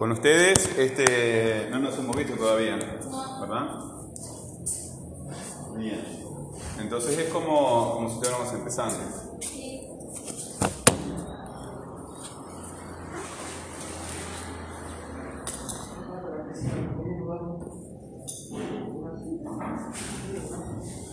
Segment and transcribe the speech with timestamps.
[0.00, 2.76] Con ustedes, este, no nos hemos visto todavía,
[3.38, 3.68] ¿verdad?
[5.76, 6.02] Bien.
[6.78, 8.96] Entonces es como, como si estuviéramos empezando.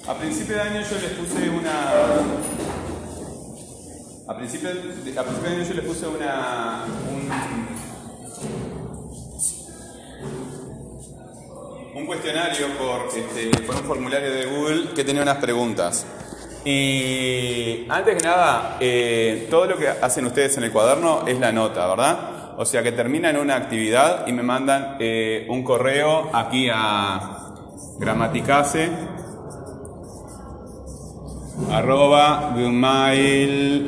[0.08, 1.92] A principio de año yo les puse una.
[4.30, 4.74] A principio a
[5.24, 6.86] principio de año yo les puse una.
[7.12, 7.67] Un,
[12.08, 16.06] cuestionario por, este, por un formulario de Google que tenía unas preguntas.
[16.66, 21.52] Y antes que nada, eh, todo lo que hacen ustedes en el cuaderno es la
[21.52, 22.56] nota, ¿verdad?
[22.58, 27.54] O sea que terminan una actividad y me mandan eh, un correo aquí a
[28.00, 28.90] gramaticase
[31.72, 33.88] arroba gmail.com.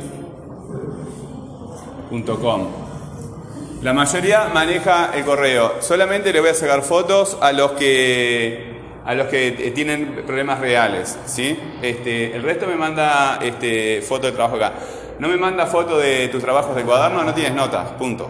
[3.81, 5.75] La mayoría maneja el correo.
[5.79, 11.17] Solamente le voy a sacar fotos a los que a los que tienen problemas reales,
[11.25, 11.57] ¿sí?
[11.81, 14.73] Este, el resto me manda este, foto de trabajo acá.
[15.17, 18.29] No me manda foto de tus trabajos de cuaderno, no tienes notas, punto.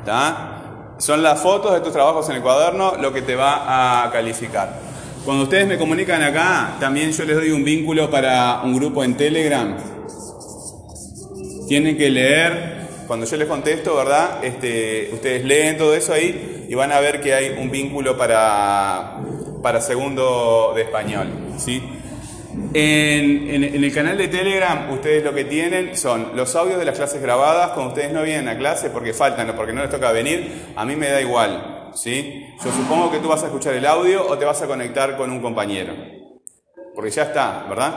[0.00, 0.94] ¿Está?
[0.98, 4.80] Son las fotos de tus trabajos en el cuaderno lo que te va a calificar.
[5.24, 9.16] Cuando ustedes me comunican acá, también yo les doy un vínculo para un grupo en
[9.16, 9.76] Telegram.
[11.68, 14.38] Tienen que leer, cuando yo les contesto, ¿verdad?
[14.44, 19.18] Este, ustedes leen todo eso ahí y van a ver que hay un vínculo para,
[19.60, 21.26] para segundo de español.
[21.58, 21.82] ¿sí?
[22.72, 26.84] En, en, en, el canal de Telegram, ustedes lo que tienen son los audios de
[26.84, 27.72] las clases grabadas.
[27.72, 30.84] Cuando ustedes no vienen a clase porque faltan o porque no les toca venir, a
[30.84, 31.90] mí me da igual.
[31.96, 32.46] ¿sí?
[32.64, 35.32] Yo supongo que tú vas a escuchar el audio o te vas a conectar con
[35.32, 35.94] un compañero.
[36.94, 37.92] Porque ya está, ¿verdad?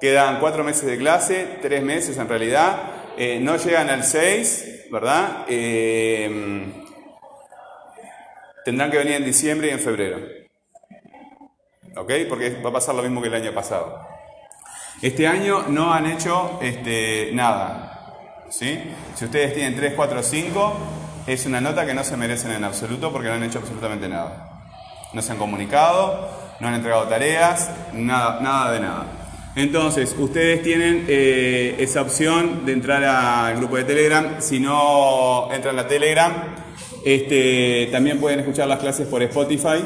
[0.00, 2.95] Quedan cuatro meses de clase, tres meses en realidad.
[3.16, 5.46] Eh, no llegan al 6, ¿verdad?
[5.48, 6.66] Eh,
[8.64, 10.18] tendrán que venir en diciembre y en febrero.
[11.96, 12.12] ¿Ok?
[12.28, 14.06] Porque va a pasar lo mismo que el año pasado.
[15.00, 17.96] Este año no han hecho este, nada.
[18.50, 18.78] ¿sí?
[19.14, 20.76] Si ustedes tienen 3, 4, 5,
[21.26, 24.62] es una nota que no se merecen en absoluto porque no han hecho absolutamente nada.
[25.12, 26.28] No se han comunicado,
[26.60, 29.06] no han entregado tareas, nada, nada de nada.
[29.56, 34.36] Entonces, ustedes tienen eh, esa opción de entrar al grupo de Telegram.
[34.38, 36.30] Si no entran a Telegram,
[37.02, 39.82] este, también pueden escuchar las clases por Spotify.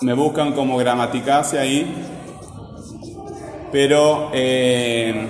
[0.00, 1.94] Me buscan como gramaticase ahí.
[3.70, 5.26] Pero eh,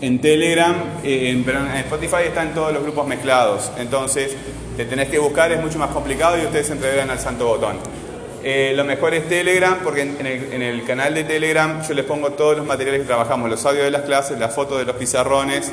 [0.00, 0.74] en Telegram,
[1.04, 3.70] eh, en, en Spotify están todos los grupos mezclados.
[3.78, 4.36] Entonces,
[4.76, 7.76] te tenés que buscar, es mucho más complicado y ustedes se entregan al santo botón.
[8.42, 12.56] Eh, lo mejor es Telegram, porque en, el, canal de Telegram yo les pongo todos
[12.56, 15.72] los materiales que trabajamos, los audios de las clases, las fotos de los pizarrones,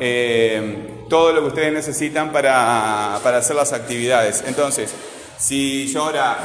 [0.00, 4.42] eh, todo lo que ustedes necesitan para, para, hacer las actividades.
[4.46, 4.94] Entonces,
[5.38, 6.38] si yo ahora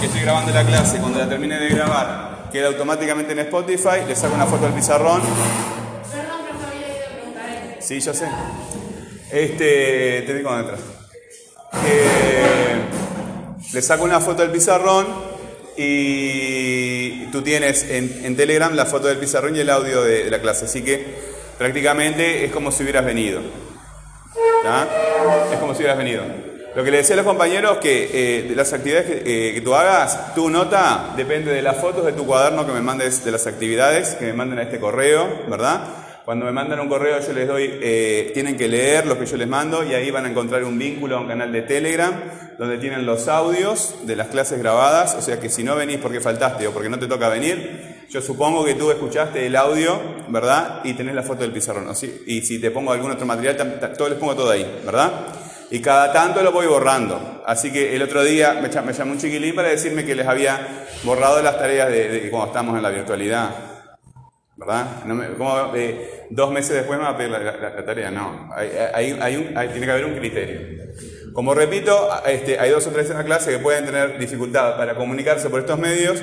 [0.00, 4.16] que estoy grabando la clase, cuando la termine de grabar, queda automáticamente en Spotify, le
[4.16, 5.22] saco una foto del pizarrón.
[7.80, 8.26] Sí, yo sé.
[9.30, 10.80] Este, te digo entras.
[11.86, 13.03] Eh,
[13.74, 15.04] le saco una foto del pizarrón
[15.76, 20.66] y tú tienes en, Telegram la foto del pizarrón y el audio de, la clase.
[20.66, 21.04] Así que
[21.58, 23.40] prácticamente es como si hubieras venido.
[25.52, 26.22] Es como si hubieras venido.
[26.76, 29.74] Lo que le decía a los compañeros que eh, de las actividades eh, que, tú
[29.74, 33.46] hagas, tu nota depende de las fotos de tu cuaderno que me mandes de las
[33.48, 35.82] actividades, que me manden a este correo, ¿verdad?
[36.24, 39.36] Cuando me mandan un correo yo les doy, eh, tienen que leer lo que yo
[39.36, 42.14] les mando y ahí van a encontrar un vínculo a un canal de Telegram
[42.58, 46.22] donde tienen los audios de las clases grabadas, o sea que si no venís porque
[46.22, 50.80] faltaste o porque no te toca venir, yo supongo que tú escuchaste el audio, ¿verdad?
[50.84, 51.92] Y tenés la foto del pizarrón, ¿no?
[52.26, 53.56] Y si te pongo algún otro material,
[53.98, 55.12] todo les pongo todo ahí, ¿verdad?
[55.70, 57.42] Y cada tanto lo voy borrando.
[57.44, 61.42] Así que el otro día me, llamó un chiquilín para decirme que les había borrado
[61.42, 63.73] las tareas de cuando estamos en la virtualidad.
[64.56, 65.04] ¿Verdad?
[65.04, 68.10] No me, ¿cómo, eh, dos meses después me va a pedir la, tarea.
[68.10, 70.84] No, tiene que haber un criterio.
[71.32, 74.94] Como repito, este, hay dos o tres en la clase que pueden tener dificultad para
[74.94, 76.22] comunicarse por estos medios.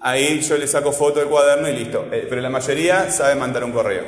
[0.00, 2.06] Ahí yo les saco foto del cuaderno y listo.
[2.12, 4.04] Eh, pero la mayoría sabe mandar un correo.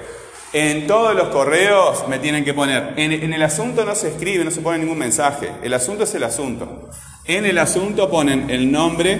[0.52, 2.94] En todos los correos me tienen que poner.
[2.96, 5.50] En, en, el asunto no se escribe, no se pone ningún mensaje.
[5.64, 6.90] El asunto es el asunto.
[7.24, 9.18] En el asunto ponen el nombre,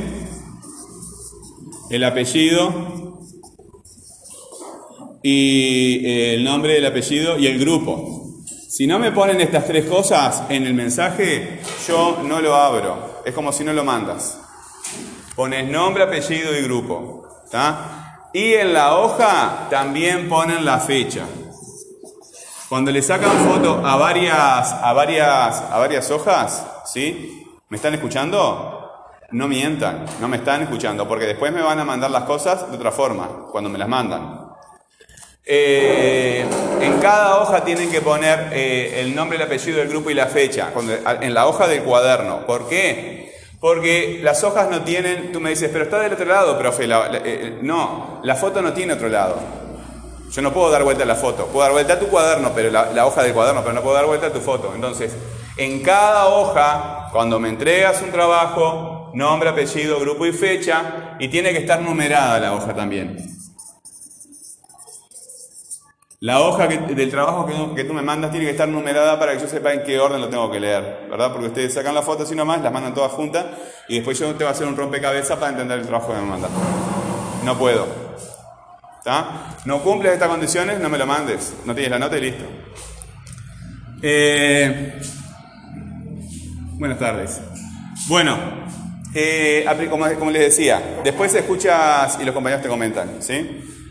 [1.91, 2.94] el apellido,
[5.27, 8.43] y eh, el nombre, el apellido y el grupo.
[8.47, 13.23] Si no me ponen estas tres cosas en el mensaje, yo no lo abro.
[13.25, 14.39] Es como si no lo mandas.
[15.35, 17.27] Pones nombre, apellido y grupo.
[17.51, 18.21] ¿tá?
[18.35, 21.25] Y en la hoja también ponen la fecha.
[22.69, 27.47] Cuando le sacan foto a varias, a varias, a varias hojas, ¿sí?
[27.71, 28.91] ¿Me están escuchando?
[29.31, 32.77] No mientan, no me están escuchando, porque después me van a mandar las cosas de
[32.77, 34.44] otra forma, cuando me las mandan.
[35.47, 36.43] Eh,
[36.81, 40.27] en cada hoja tienen que poner eh, el nombre, el apellido del grupo y la
[40.27, 40.73] fecha,
[41.21, 42.47] en la hoja del cuaderno.
[42.47, 43.35] ¿Por qué?
[43.61, 46.87] Porque las hojas no tienen, tú me dices, pero está del otro lado, profe.
[46.87, 49.37] Eh, no, la foto no tiene otro lado.
[50.31, 51.47] Yo no puedo dar vuelta a la foto.
[51.47, 54.07] Puedo dar vuelta a tu cuaderno, pero la, hoja del cuaderno, pero no puedo dar
[54.07, 54.73] vuelta a tu foto.
[54.75, 55.15] Entonces,
[55.57, 61.53] en cada hoja, cuando me entregas un trabajo, nombre, apellido, grupo y fecha, y tiene
[61.53, 63.34] que estar numerada la hoja también.
[66.25, 69.47] La hoja del trabajo que, tú me mandas tiene que estar numerada para que yo
[69.47, 71.31] sepa en qué orden lo tengo que leer, ¿verdad?
[71.31, 73.45] Porque ustedes sacan la foto así nomás, las mandan todas juntas
[73.89, 76.27] y después yo te voy a hacer un rompecabezas para entender el trabajo que me
[76.27, 76.51] mandas.
[77.45, 77.87] No puedo.
[79.67, 81.53] No cumples estas condiciones, no me lo mandes.
[81.67, 82.45] No tienes la nota y listo.
[84.01, 84.99] Eh,
[86.79, 87.43] buenas tardes.
[88.09, 88.39] Bueno,
[89.15, 93.84] eh, como, les decía, después escuchas y los compañeros te comentan, ¿sí?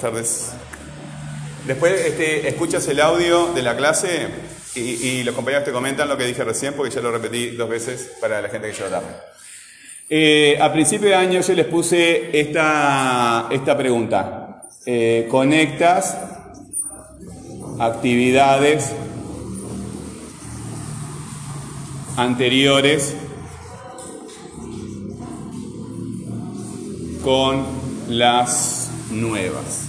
[0.00, 0.52] Buenas.
[1.66, 4.28] Después este, escuchas el audio de la clase
[4.74, 8.12] y, los compañeros te comentan lo que dije recién, porque ya lo repetí dos veces
[8.20, 9.00] para la gente que yo lo
[10.08, 14.62] eh, a principio de año yo les puse esta, esta pregunta.
[14.84, 16.16] Eh, ¿Conectas
[17.78, 18.92] actividades
[22.16, 23.14] anteriores
[27.22, 27.64] con
[28.08, 28.81] las
[29.12, 29.86] nuevas?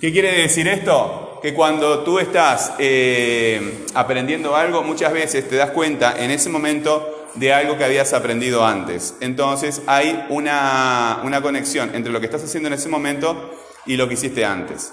[0.00, 1.38] ¿Qué quiere decir esto?
[1.40, 7.28] Que cuando tú estás eh, aprendiendo algo, muchas veces te das cuenta en ese momento
[7.34, 9.14] de algo que habías aprendido antes.
[9.20, 13.54] Entonces hay una, conexión entre lo que estás haciendo en ese momento
[13.86, 14.92] y lo que hiciste antes.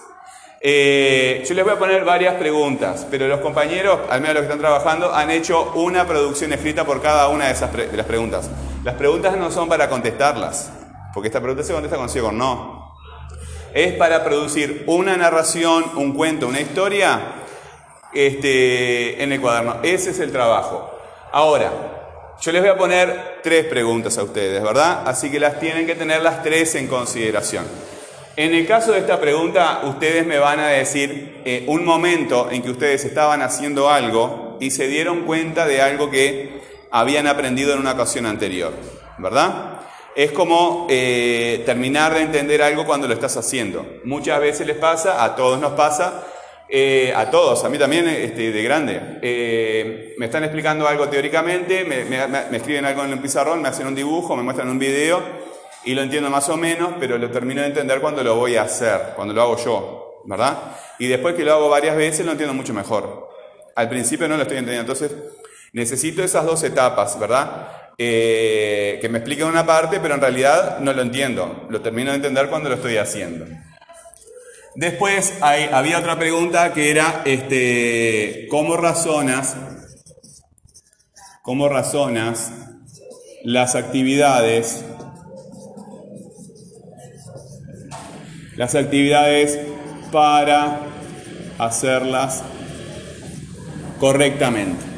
[0.61, 4.47] Eh, yo les voy a poner varias preguntas, pero los compañeros, al menos los que
[4.47, 8.49] están trabajando, han hecho una producción escrita por cada una de, esas de las preguntas.
[8.83, 10.71] Las preguntas no son para contestarlas,
[11.13, 12.95] porque esta pregunta se contesta con sí o no.
[13.73, 17.19] Es para producir una narración, un cuento, una historia
[18.13, 19.77] este, en el cuaderno.
[19.83, 20.91] Ese es el trabajo.
[21.31, 21.71] Ahora,
[22.41, 25.03] yo les voy a poner tres preguntas a ustedes, ¿verdad?
[25.05, 27.65] Así que las tienen que tener las tres en consideración.
[28.35, 32.61] En el caso de esta pregunta, ustedes me van a decir eh, un momento en
[32.61, 37.79] que ustedes estaban haciendo algo y se dieron cuenta de algo que habían aprendido en
[37.79, 38.73] una ocasión anterior,
[39.17, 39.81] ¿verdad?
[40.19, 43.85] Es como eh, terminar de entender algo cuando lo estás haciendo.
[44.03, 46.25] Muchas veces les pasa, a todos nos pasa,
[46.67, 48.99] eh, a todos, a mí también este, de grande.
[49.21, 52.01] Eh, me están explicando algo teóricamente, me,
[52.57, 55.23] escriben algo en un pizarrón, me hacen un dibujo, me muestran un video
[55.85, 58.63] y lo entiendo más o menos, pero lo termino de entender cuando lo voy a
[58.63, 60.75] hacer, cuando lo hago yo, ¿verdad?
[60.99, 63.29] Y después que lo hago varias veces lo entiendo mucho mejor.
[63.73, 65.17] Al principio no lo estoy entendiendo, entonces
[65.71, 67.79] necesito esas dos etapas, ¿verdad?
[68.01, 72.15] Eh, que me expliquen una parte, pero en realidad no lo entiendo, lo termino de
[72.15, 73.45] entender cuando lo estoy haciendo.
[74.73, 79.57] Después había otra pregunta que era, este, ¿cómo razonas,
[81.41, 82.53] cómo razonas
[83.43, 84.85] las actividades,
[88.55, 89.59] las actividades
[90.09, 90.83] para
[91.57, 92.43] hacerlas
[93.99, 94.88] correctamente?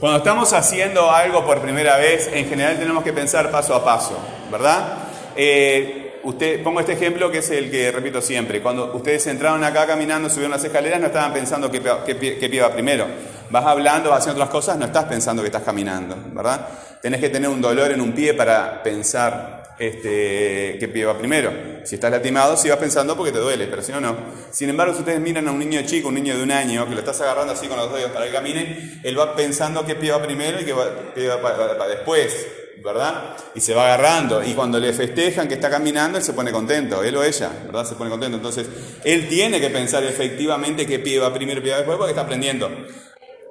[0.00, 4.18] Cuando estamos haciendo algo por primera vez, en general tenemos que pensar paso a paso,
[4.52, 4.98] ¿verdad?
[5.34, 8.60] Eh, usted, pongo este ejemplo que es el que repito siempre.
[8.60, 13.06] Cuando ustedes entraron acá caminando, subieron las escaleras, no estaban pensando qué, qué, va primero.
[13.48, 16.68] Vas hablando, vas haciendo otras cosas, no estás pensando que estás caminando, ¿verdad?
[17.00, 21.52] Tenés que tener un dolor en un pie para pensar este, qué pie va primero.
[21.84, 24.16] Si estás lastimado, si vas pensando porque te duele, pero si no, no.
[24.50, 26.94] Sin embargo, si ustedes miran a un niño chico, un niño de un año, que
[26.94, 30.12] lo estás agarrando así con los dedos para que camine, él va pensando qué pie
[30.12, 30.74] va primero y qué,
[31.14, 32.46] pie va para, después,
[32.82, 33.36] ¿verdad?
[33.54, 34.42] Y se va agarrando.
[34.42, 37.86] Y cuando le festejan que está caminando, él se pone contento, él o ella, ¿verdad?
[37.86, 38.36] Se pone contento.
[38.36, 38.66] Entonces,
[39.04, 42.22] él tiene que pensar efectivamente qué pie va primero y qué va después porque está
[42.22, 42.70] aprendiendo.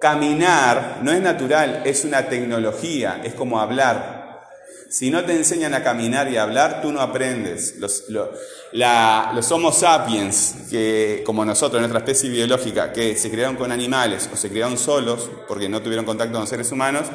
[0.01, 4.25] Caminar no es natural, es una tecnología, es como hablar.
[4.98, 7.75] Si no te enseñan a caminar y a hablar, tú no aprendes.
[7.80, 8.06] Los,
[8.72, 14.38] los Homo sapiens, que, como nosotros, nuestra especie biológica, que se crearon con animales o
[14.38, 17.08] se crearon solos porque no tuvieron contacto con seres humanos,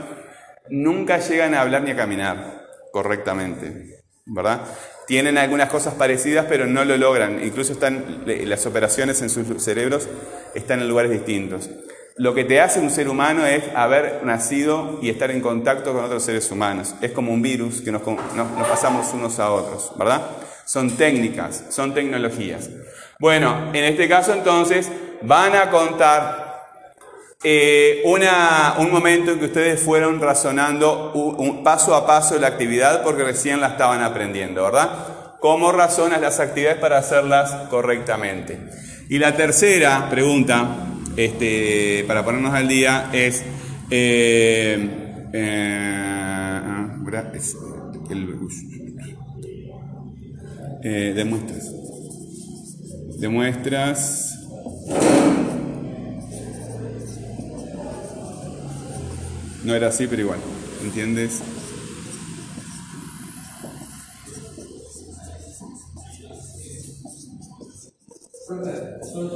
[0.68, 4.02] nunca llegan a hablar ni a caminar correctamente.
[4.26, 4.60] ¿Verdad?
[5.06, 7.42] Tienen algunas cosas parecidas, pero no lo logran.
[7.42, 10.06] Incluso están, las operaciones en sus cerebros
[10.54, 11.70] están en lugares distintos.
[12.16, 16.04] Lo que te hace un ser humano es haber nacido y estar en contacto con
[16.04, 16.94] otros seres humanos.
[17.00, 20.22] Es como un virus que nos, pasamos unos a otros, ¿verdad?
[20.66, 22.68] Son técnicas, son tecnologías.
[23.18, 24.90] Bueno, en este caso entonces
[25.22, 26.50] van a contar
[27.42, 33.60] eh, un momento en que ustedes fueron razonando paso a paso la actividad porque recién
[33.60, 34.90] la estaban aprendiendo, ¿verdad?
[35.40, 38.58] ¿Cómo razonas las actividades para hacerlas correctamente?
[39.08, 43.42] Y la tercera pregunta este, para ponernos al día, es,
[43.90, 44.88] eh,
[45.32, 45.90] eh,
[50.82, 51.72] eh, demuestras.
[53.18, 54.26] Demuestras.
[59.64, 60.38] No era así, pero igual.
[60.82, 61.42] ¿Entiendes?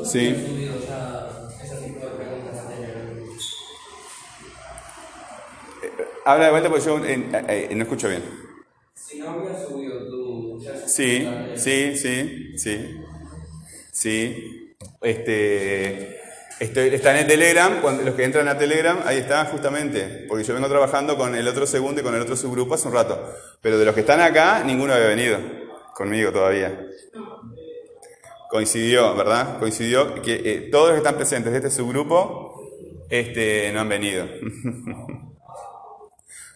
[0.04, 0.34] Sí.
[6.24, 8.22] Habla de vuelta porque yo eh, eh, no escucho bien.
[8.94, 10.64] Si no había subido tu...
[10.86, 13.00] Sí, sí, sí, sí.
[13.92, 14.74] Sí.
[15.02, 16.20] Este,
[16.58, 20.44] estoy, está en el Telegram, cuando, los que entran a Telegram, ahí está justamente, porque
[20.44, 23.34] yo vengo trabajando con el otro segundo y con el otro subgrupo hace un rato.
[23.60, 25.38] Pero de los que están acá, ninguno había venido
[25.94, 26.86] conmigo todavía.
[28.48, 29.58] Coincidió, ¿verdad?
[29.58, 32.54] Coincidió que eh, todos los que están presentes de este subgrupo
[33.08, 34.26] este, no han venido.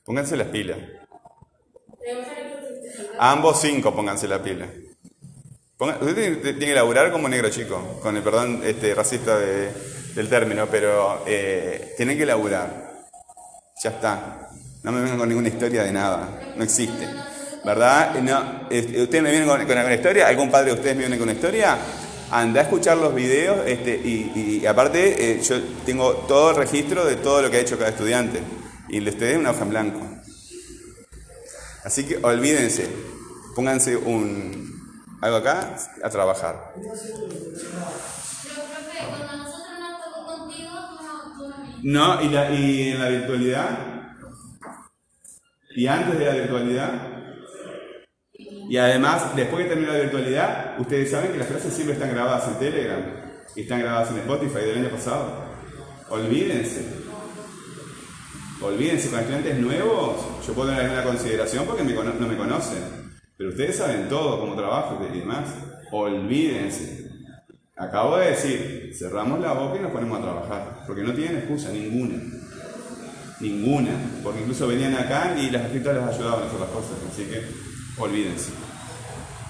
[0.05, 0.79] Pónganse las pilas.
[3.19, 4.67] ambos cinco pónganse la pila.
[5.79, 11.25] usted tiene, que laburar como negro chico, con el perdón este, racista del término, pero
[11.27, 12.89] eh, tienen que laburar.
[13.83, 14.51] Ya está.
[14.83, 16.55] No me vengan con ninguna historia de nada.
[16.57, 17.07] No existe.
[17.65, 18.15] ¿Verdad?
[18.21, 20.29] No, ¿Ustedes me vienen con, alguna historia?
[20.29, 21.77] ¿Algún padre de ustedes me viene con una historia?
[22.31, 27.17] Anda a escuchar los videos este, y, aparte eh, yo tengo todo el registro de
[27.17, 28.41] todo lo que ha hecho cada estudiante
[28.89, 30.01] y les te una hoja en blanco.
[31.85, 32.87] Así que olvídense,
[33.55, 34.69] pónganse un
[35.21, 36.75] algo acá a trabajar.
[41.83, 43.79] No, ¿y, la, ¿y en la virtualidad?
[45.77, 47.18] ¿Y antes de la virtualidad?
[48.69, 52.49] Y además, después que termine la virtualidad, ustedes saben que las clases siempre están grabadas
[52.49, 53.01] en Telegram
[53.57, 55.45] y están grabadas en Spotify del año pasado.
[56.11, 56.85] Olvídense.
[58.61, 63.09] Olvídense, con estudiantes nuevos, yo puedo tener alguna consideración porque no me conocen.
[63.39, 65.49] Pero ustedes saben todo, cómo trabajo y demás.
[65.91, 67.09] Olvídense.
[67.77, 70.85] Acabo de decir, cerramos la boca y nos ponemos a trabajar.
[70.87, 72.17] Porque no tienen excusa, ninguna.
[73.41, 73.93] Ninguna.
[74.23, 76.99] Porque incluso venían acá y las escritoras les ayudaban a hacer las cosas.
[77.11, 77.68] Así que
[77.99, 78.51] olvídense.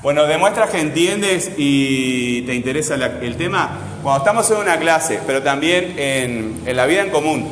[0.03, 3.71] Bueno, demuestras que entiendes y te interesa el tema
[4.03, 7.51] cuando estamos en una clase, pero también en, en la vida en común.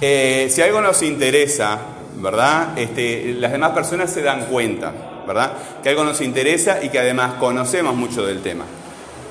[0.00, 1.78] Eh, si algo nos interesa,
[2.16, 2.78] ¿verdad?
[2.78, 4.92] Este, las demás personas se dan cuenta,
[5.26, 5.52] ¿verdad?
[5.82, 8.66] Que algo nos interesa y que además conocemos mucho del tema.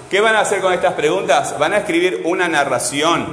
[0.10, 1.58] ¿Qué van a hacer con estas preguntas?
[1.60, 3.28] Van a escribir una narración,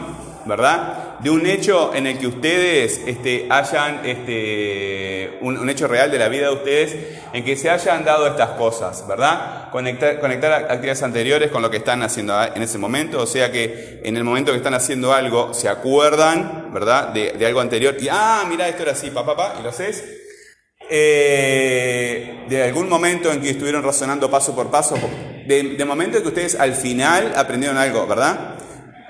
[0.46, 1.10] ¿verdad?
[1.22, 6.28] de un hecho en el que ustedes este, hayan, este, un, hecho real de la
[6.28, 6.96] vida de ustedes,
[7.32, 9.70] en que se hayan dado estas cosas, ¿verdad?
[9.70, 14.16] Conectar, actividades anteriores con lo que están haciendo en ese momento, o sea que en
[14.16, 17.08] el momento que están haciendo algo, se acuerdan, ¿verdad?
[17.08, 20.04] De, algo anterior, y, ah, mira, esto era así, papá, papá, y lo haces.
[20.92, 24.96] Eh, de algún momento en que estuvieron razonando paso por paso,
[25.46, 28.56] de, de momento en que ustedes al final aprendieron algo, ¿verdad?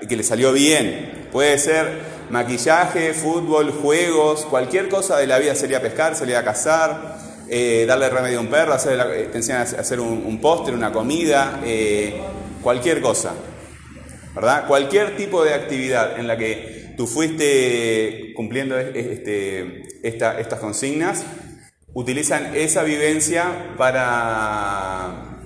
[0.07, 5.81] Que les salió bien, Puede ser maquillaje, fútbol, juegos, cualquier cosa de la vida sería
[5.81, 7.17] pescar, salir a cazar,
[7.49, 10.91] eh, darle remedio a un perro, hacer, eh, te enseñan a hacer un, postre, una
[10.91, 12.21] comida, eh,
[12.61, 13.33] cualquier cosa.
[14.35, 14.67] ¿Verdad?
[14.67, 21.23] Cualquier tipo de actividad en la que tú fuiste cumpliendo este, estas consignas,
[21.93, 25.39] utilizan esa vivencia para,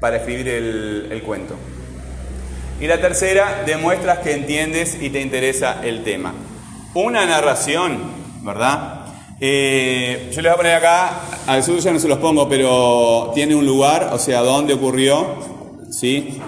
[0.00, 1.56] para escribir el cuento.
[2.78, 6.34] Y la tercera, demuestras que entiendes y te interesa el tema.
[6.92, 7.98] Una narración,
[8.42, 9.06] ¿verdad?
[9.40, 13.32] Eh, yo les voy a poner acá, al sur ya no se los pongo, pero
[13.34, 15.26] tiene un lugar, o sea, dónde ocurrió,
[15.90, 16.38] ¿sí?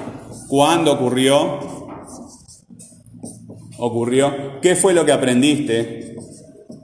[0.48, 1.60] ¿Cuándo ocurrió?
[3.78, 4.60] Ocurrió.
[4.60, 6.14] ¿Qué fue lo que aprendiste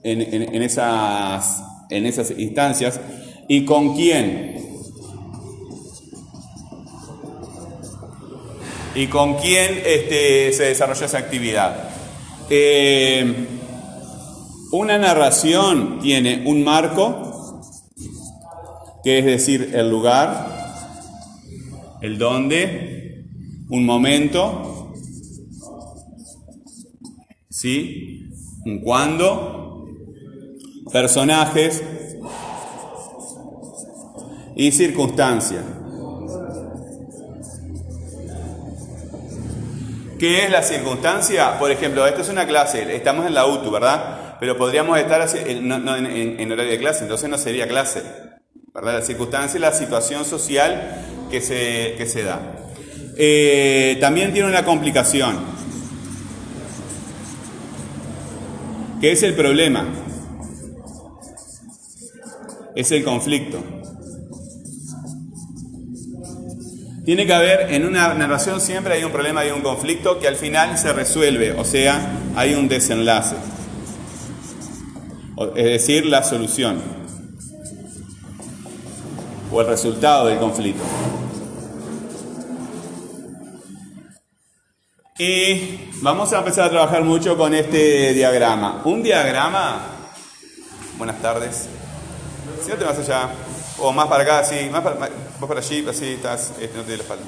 [0.05, 2.99] en, esas, en esas instancias?
[3.47, 4.54] ¿Y con quién?
[8.95, 11.91] Y con quién este, se desarrolló esa actividad.
[12.51, 13.47] Eh,
[14.73, 17.61] una narración tiene un marco,
[19.03, 20.49] que es decir, el lugar,
[22.01, 23.25] el dónde,
[23.69, 24.75] un momento,
[27.55, 28.31] ¿Sí?
[28.67, 29.87] Un cuándo,
[30.93, 31.85] personajes
[34.57, 35.63] y circunstancia.
[40.25, 41.59] ¿Qué es la circunstancia?
[41.59, 44.39] Por ejemplo, esto es una clase, estamos en la UTU, ¿verdad?
[44.41, 48.03] Pero podríamos estar en, horario de clase, entonces no sería clase.
[48.73, 49.01] ¿verdad?
[49.01, 52.41] La circunstancia es la situación social que se, que se da.
[53.19, 55.37] Eh, también tiene una complicación,
[59.03, 59.87] que es el problema,
[62.75, 63.63] es el conflicto.
[67.05, 70.37] Tiene que haber, en una narración siempre hay un problema, y un conflicto que al
[70.37, 72.01] final se resuelve, o sea,
[72.35, 73.37] hay un desenlace.
[75.55, 76.81] Es decir, la solución
[79.53, 80.83] o el resultado del conflicto.
[85.19, 88.81] Y vamos a empezar a trabajar mucho con este diagrama.
[88.85, 89.81] Un diagrama,
[90.97, 91.69] buenas tardes,
[92.65, 93.29] si no te vas allá,
[93.79, 96.97] o más para acá, sí, más para, vos para allí, así estás, este, no te
[96.97, 97.25] la espalda.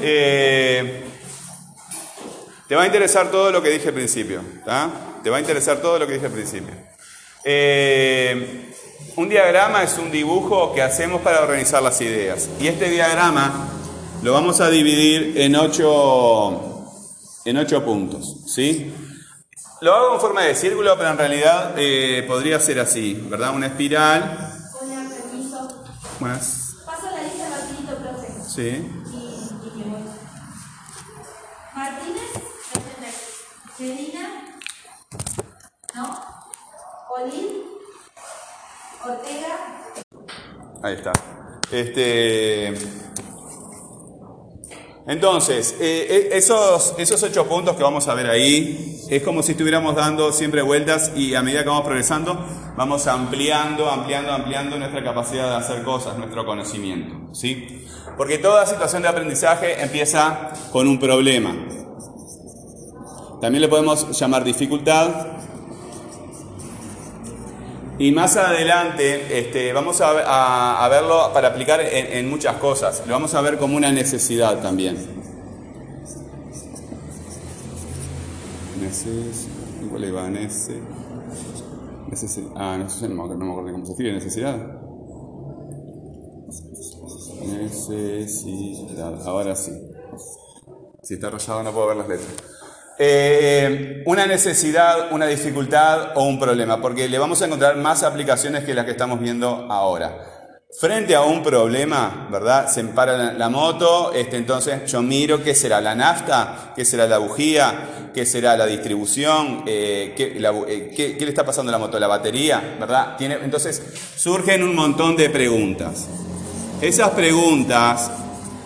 [0.00, 1.04] Eh,
[2.68, 4.42] te va a interesar todo lo que dije al principio,
[5.22, 6.74] Te va a interesar todo lo que dije al principio.
[7.44, 8.72] Eh,
[9.16, 12.48] un diagrama es un dibujo que hacemos para organizar las ideas.
[12.60, 13.68] Y este diagrama
[14.22, 16.86] lo vamos a dividir en ocho,
[17.44, 18.92] en ocho puntos, ¿sí?
[19.82, 23.52] Lo hago en forma de círculo, pero en realidad eh, podría ser así, ¿verdad?
[23.52, 24.38] Una espiral.
[24.80, 25.84] Hola, permiso.
[26.20, 26.76] Más.
[26.86, 28.28] Paso la lista rapidito, profe.
[28.48, 28.92] Sí.
[29.12, 30.04] Y, y voy.
[31.74, 32.30] Martínez,
[33.80, 34.54] Medina,
[35.96, 36.20] ¿no?
[37.16, 37.64] Olin,
[39.04, 39.56] Ortega.
[40.84, 41.12] Ahí está.
[41.72, 42.72] Este.
[45.06, 49.52] Entonces, eh, eh, esos, esos ocho puntos que vamos a ver ahí, es como si
[49.52, 52.38] estuviéramos dando siempre vueltas y a medida que vamos progresando,
[52.76, 57.34] vamos ampliando, ampliando, ampliando nuestra capacidad de hacer cosas, nuestro conocimiento.
[57.34, 57.84] ¿sí?
[58.16, 61.54] Porque toda situación de aprendizaje empieza con un problema.
[63.40, 65.26] También le podemos llamar dificultad.
[67.98, 73.02] Y más adelante este, vamos a, verlo para aplicar en, en muchas cosas.
[73.06, 75.22] Lo vamos a ver como una necesidad también.
[79.90, 80.26] ¿cuál iba?
[82.56, 84.56] Ah, no, no, me acuerdo cómo se escribe, necesidad.
[87.46, 89.72] Necesidad, ahora sí.
[91.02, 92.51] Si está rayado no puedo ver las letras.
[93.04, 98.62] Eh, una necesidad, una dificultad o un problema, porque le vamos a encontrar más aplicaciones
[98.62, 100.60] que las que estamos viendo ahora.
[100.78, 102.68] Frente a un problema, ¿verdad?
[102.68, 107.18] Se para la moto, este, entonces yo miro qué será la nafta, qué será la
[107.18, 112.06] bujía, qué será la distribución, eh, eh, qué, le está pasando a la moto, la
[112.06, 113.16] batería, ¿verdad?
[113.20, 113.82] Entonces
[114.14, 116.06] surgen un montón de preguntas.
[116.80, 118.12] Esas preguntas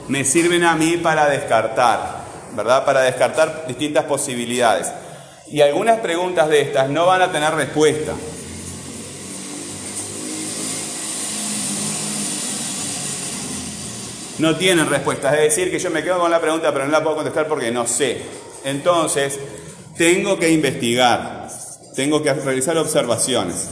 [0.09, 2.26] me sirven a mí para descartar,
[2.57, 2.85] ¿verdad?
[2.85, 4.91] Para descartar distintas posibilidades.
[5.49, 8.13] Y algunas preguntas de estas no van a tener respuesta.
[14.39, 15.35] no tienen respuestas.
[15.35, 17.71] Es decir, que yo me quedo con la pregunta, pero no la puedo contestar porque
[17.71, 18.21] no sé.
[18.65, 19.39] Entonces,
[19.97, 21.49] tengo que investigar,
[21.95, 23.71] tengo que realizar observaciones.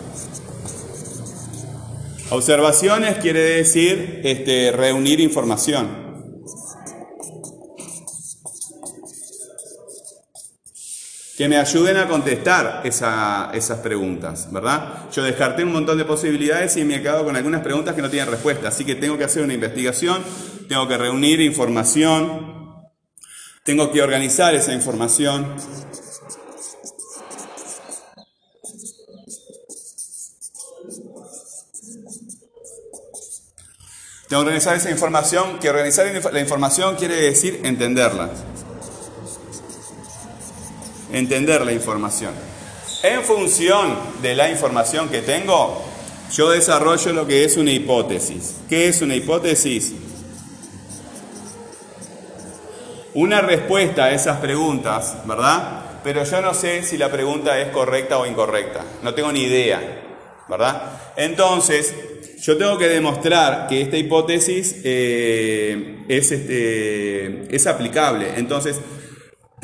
[2.31, 6.04] Observaciones quiere decir este, reunir información.
[11.37, 15.11] Que me ayuden a contestar esas preguntas, ¿verdad?
[15.13, 18.11] Yo descarté un montón de posibilidades y me he quedado con algunas preguntas que no
[18.11, 20.23] tienen respuesta, así que tengo que hacer una investigación,
[20.69, 22.87] tengo que reunir información,
[23.65, 25.57] tengo que organizar esa información.
[34.29, 38.31] Tengo que organizar esa información, que organizar la información quiere decir entenderla
[41.15, 42.33] entender la información.
[43.03, 45.85] En función de la información que tengo,
[46.33, 48.57] yo desarrollo lo que es una hipótesis.
[48.69, 49.93] ¿Qué es una hipótesis?
[53.15, 56.01] Una respuesta a esas preguntas, ¿verdad?
[56.03, 58.81] Pero yo no sé si la pregunta es correcta o incorrecta.
[59.03, 59.81] No tengo ni idea,
[60.49, 60.83] ¿verdad?
[61.17, 61.95] Entonces,
[62.41, 68.33] yo tengo que demostrar que esta hipótesis eh, es, este, es aplicable.
[68.37, 68.81] Entonces,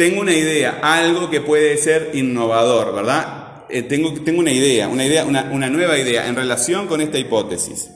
[0.01, 3.67] tengo una idea, algo que puede ser innovador, ¿verdad?
[3.69, 7.91] Eh, tengo, tengo una idea, una, idea una, nueva idea en relación con esta hipótesis.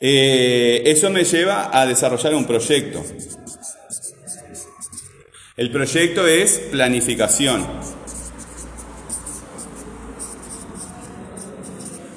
[0.00, 3.04] Eh, eso me lleva a desarrollar un proyecto.
[5.56, 7.64] El proyecto es planificación.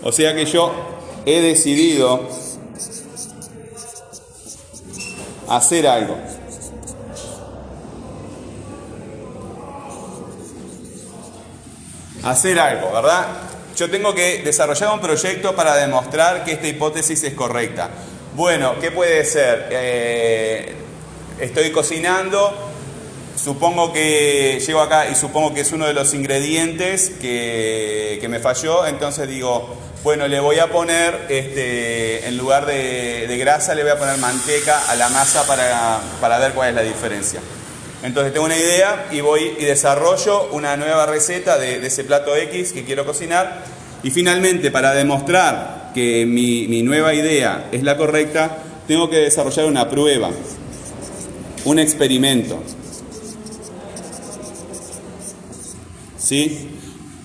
[0.02, 0.74] O sea que yo
[1.28, 2.42] he decidido
[5.48, 6.18] hacer algo.
[12.24, 13.28] Hacer algo, ¿verdad?
[13.76, 17.90] Yo tengo que desarrollar un proyecto para demostrar que esta hipótesis es correcta.
[18.36, 19.68] Bueno, ¿qué puede ser?
[19.72, 20.74] Eh,
[21.40, 22.54] estoy cocinando,
[23.36, 28.40] supongo que llego acá y supongo que es uno de los ingredientes que, que me
[28.40, 33.92] falló, entonces digo, bueno, le voy a poner, este, en lugar de, grasa, le voy
[33.92, 37.40] a poner manteca a la masa para, para ver cuál es la diferencia.
[38.04, 42.36] Entonces tengo una idea y voy y desarrollo una nueva receta de, de ese plato
[42.36, 43.64] X que quiero cocinar.
[44.04, 49.66] Y finalmente, para demostrar que mi, mi nueva idea es la correcta, tengo que desarrollar
[49.68, 50.30] una prueba,
[51.64, 52.62] un experimento.
[56.18, 56.73] ¿Sí?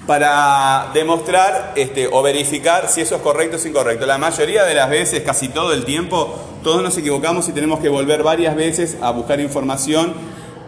[0.08, 4.06] Para demostrar este, o verificar si eso es correcto o es incorrecto.
[4.06, 7.90] La mayoría de las veces, casi todo el tiempo, todos nos equivocamos y tenemos que
[7.90, 10.14] volver varias veces a buscar información,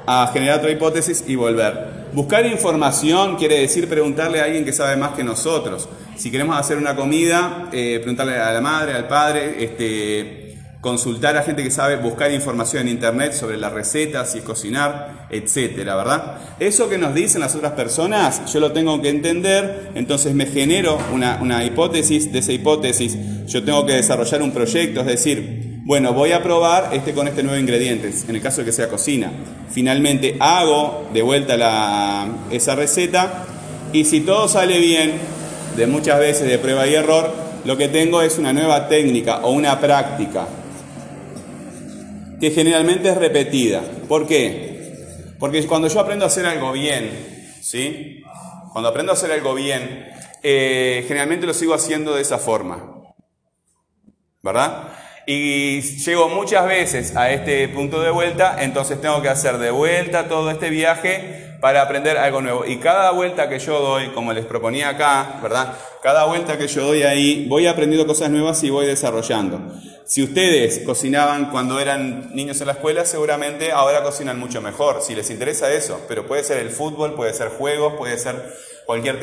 [0.07, 2.11] a generar otra hipótesis y volver.
[2.13, 5.89] Buscar información quiere decir preguntarle a alguien que sabe más que nosotros.
[6.17, 10.40] Si queremos hacer una comida, eh, preguntarle a la madre, al padre, este,
[10.81, 15.27] consultar a gente que sabe buscar información en internet sobre la receta, si es cocinar,
[15.29, 16.39] etcétera, ¿verdad?
[16.59, 20.99] Eso que nos dicen las otras personas, yo lo tengo que entender, entonces me genero
[21.13, 23.17] una, una hipótesis, de esa hipótesis
[23.47, 27.43] yo tengo que desarrollar un proyecto, es decir, bueno, voy a probar este con este
[27.43, 29.31] nuevo ingrediente, en el caso de que sea cocina.
[29.71, 33.45] Finalmente hago de vuelta la, esa receta
[33.93, 35.13] y si todo sale bien,
[35.77, 37.33] de muchas veces de prueba y error,
[37.65, 40.47] lo que tengo es una nueva técnica o una práctica
[42.41, 43.83] que generalmente es repetida.
[44.09, 45.35] ¿Por qué?
[45.39, 47.11] Porque cuando yo aprendo a hacer algo bien,
[47.61, 48.23] ¿sí?
[48.73, 50.09] Cuando aprendo a hacer algo bien,
[50.43, 53.03] eh, generalmente lo sigo haciendo de esa forma.
[54.43, 54.89] ¿Verdad?
[55.27, 60.29] Y llego muchas veces a este punto de vuelta, entonces tengo que hacer de vuelta
[60.29, 62.65] todo este viaje para aprender algo nuevo.
[62.65, 65.75] Y cada vuelta que yo doy, como les proponía acá, ¿verdad?
[66.03, 69.61] Cada vuelta que yo doy ahí, voy aprendiendo cosas nuevas y voy desarrollando.
[70.05, 75.15] Si ustedes cocinaban cuando eran niños en la escuela, seguramente ahora cocinan mucho mejor, si
[75.15, 76.01] les interesa eso.
[76.09, 78.35] Pero puede ser el fútbol, puede ser juegos, puede ser
[78.87, 79.17] cualquier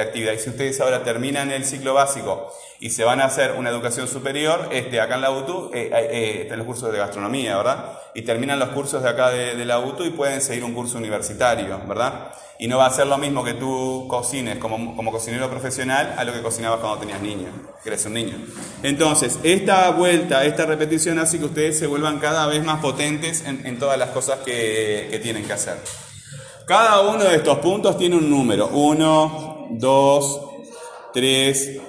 [0.00, 0.32] actividad.
[0.34, 2.52] Y si ustedes ahora terminan el ciclo básico
[2.84, 6.40] y se van a hacer una educación superior, este, acá en la UTU eh, eh,
[6.42, 7.98] están los cursos de gastronomía, ¿verdad?
[8.14, 10.98] Y terminan los cursos de acá de, de la UTU y pueden seguir un curso
[10.98, 12.32] universitario, ¿verdad?
[12.58, 16.24] Y no va a ser lo mismo que tú cocines como, como cocinero profesional a
[16.24, 17.48] lo que cocinabas cuando tenías niño,
[17.82, 18.36] que eres un niño.
[18.82, 23.64] Entonces, esta vuelta, esta repetición hace que ustedes se vuelvan cada vez más potentes en,
[23.64, 25.78] en todas las cosas que, que tienen que hacer.
[26.66, 28.68] Cada uno de estos puntos tiene un número.
[28.68, 30.40] 1, 2,
[31.14, 31.80] 3,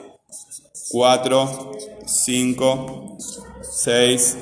[0.89, 1.71] 4,
[2.06, 3.17] 5,
[3.62, 4.38] 6,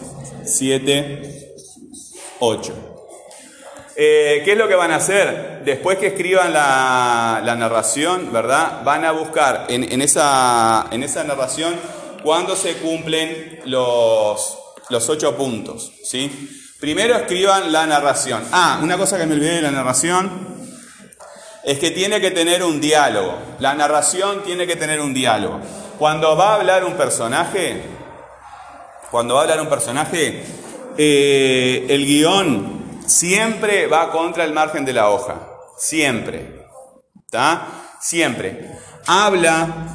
[0.46, 1.56] 7,
[2.40, 2.74] 8.
[3.96, 5.62] Eh, ¿Qué es lo que van a hacer?
[5.64, 8.84] Después que escriban la, la narración, ¿verdad?
[8.84, 11.76] Van a buscar en, en, esa, en esa narración
[12.24, 14.58] cuándo se cumplen los,
[14.90, 16.76] los ocho puntos, ¿sí?
[16.80, 18.44] Primero escriban la narración.
[18.52, 20.30] Ah, una cosa que me olvidé de la narración
[21.64, 23.38] es que tiene que tener un diálogo.
[23.60, 25.62] La narración tiene que tener un diálogo.
[26.04, 27.82] Cuando va a hablar un personaje,
[29.10, 30.44] cuando va a hablar un personaje,
[30.98, 35.36] eh, el guion siempre va contra el margen de la hoja.
[35.78, 36.68] Siempre.
[37.24, 37.68] ¿Está?
[38.02, 38.70] Siempre.
[39.08, 39.94] Habla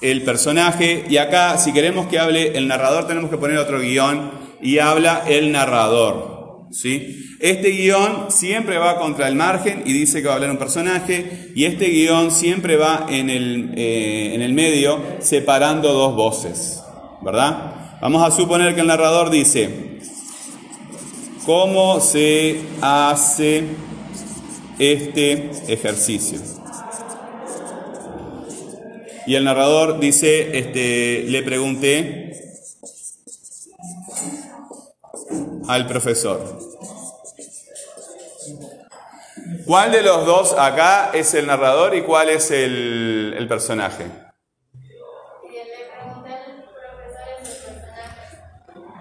[0.00, 4.30] el personaje y acá si queremos que hable el narrador tenemos que poner otro guion
[4.60, 6.37] y habla el narrador.
[6.70, 7.36] ¿Sí?
[7.40, 11.50] Este guion siempre va contra el margen y dice que va a hablar un personaje
[11.54, 16.82] y este guion siempre va en el, eh, en el medio separando dos voces,
[17.22, 17.98] ¿verdad?
[18.02, 19.98] Vamos a suponer que el narrador dice,
[21.48, 23.64] ¿Cómo se hace
[24.78, 26.38] este ejercicio?
[29.26, 32.27] Y el narrador dice, este, le pregunté
[35.68, 36.40] al profesor.
[39.66, 44.06] ¿Cuál de los dos acá es el narrador y cuál es el, el personaje?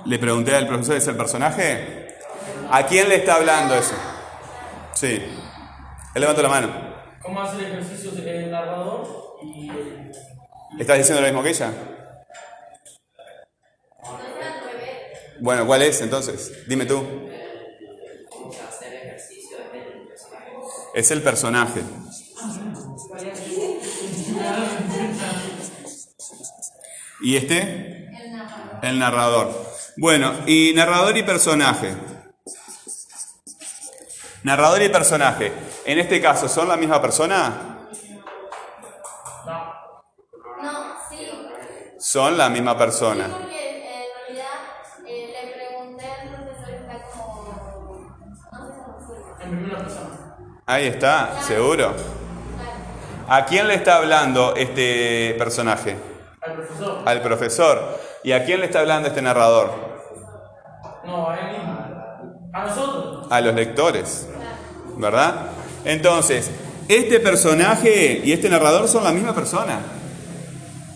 [0.06, 2.16] Le pregunté al profesor, ¿es el personaje?
[2.70, 3.96] ¿A quién le está hablando eso?
[4.94, 5.22] Sí.
[6.16, 6.70] Él levanta la mano.
[7.22, 9.38] ¿Cómo hace el ejercicio el narrador?
[9.44, 9.72] Y...
[10.80, 11.72] ¿Estás diciendo lo mismo que ella?
[15.40, 16.68] Bueno, ¿cuál es entonces?
[16.68, 17.04] Dime tú.
[20.94, 21.82] Es el personaje.
[27.22, 28.10] ¿Y este?
[28.16, 28.80] El narrador.
[28.84, 29.68] El narrador.
[29.98, 31.96] Bueno, y narrador y personaje.
[34.44, 35.52] Narrador y personaje.
[35.86, 37.88] En este caso, ¿son la misma persona?
[40.62, 41.28] No, sí.
[42.00, 43.47] Son la misma Sí, persona.
[50.70, 51.94] Ahí está, seguro.
[53.30, 55.96] ¿A quién le está hablando este personaje?
[56.42, 57.02] Al profesor.
[57.06, 58.00] Al profesor.
[58.22, 59.72] ¿Y a quién le está hablando este narrador?
[61.06, 62.50] No, a él mismo.
[62.52, 63.28] A nosotros.
[63.32, 64.28] A los lectores.
[64.98, 65.36] ¿Verdad?
[65.86, 66.52] Entonces,
[66.90, 69.80] este personaje y este narrador son la misma persona.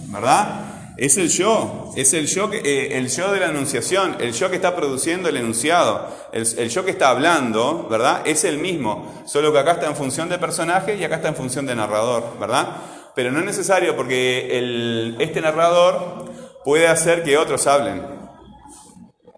[0.08, 0.48] ¿Verdad?
[0.98, 4.50] Es el yo, es el yo, que, eh, el yo de la enunciación, el yo
[4.50, 8.22] que está produciendo el enunciado, el, yo que está hablando, ¿verdad?
[8.26, 11.36] Es el mismo, solo que acá está en función de personaje y acá está en
[11.36, 12.76] función de narrador, ¿verdad?
[13.16, 16.30] Pero no es necesario porque este narrador
[16.64, 18.04] puede hacer que otros hablen,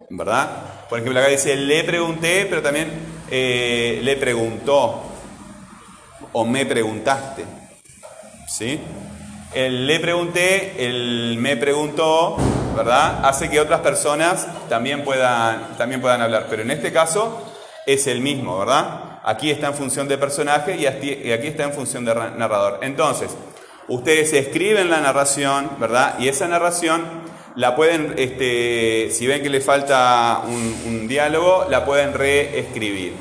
[0.09, 0.49] ¿verdad?
[0.89, 2.89] Por ejemplo, acá dice, le pregunté, pero también
[3.29, 5.03] eh, le preguntó
[6.33, 7.45] o me preguntaste,
[8.47, 8.79] ¿sí?
[9.53, 12.37] El le pregunté, el me preguntó,
[12.75, 13.23] ¿verdad?
[13.23, 17.39] Hace que otras personas también puedan, también puedan hablar, pero en este caso
[17.85, 19.19] es el mismo, ¿verdad?
[19.23, 22.79] Aquí está en función de personaje y aquí está en función de ra- narrador.
[22.81, 23.29] Entonces,
[23.87, 26.15] ustedes escriben la narración, ¿verdad?
[26.19, 27.03] Y esa narración
[27.55, 33.13] la pueden, este, si ven que le falta un diálogo, la pueden reescribir.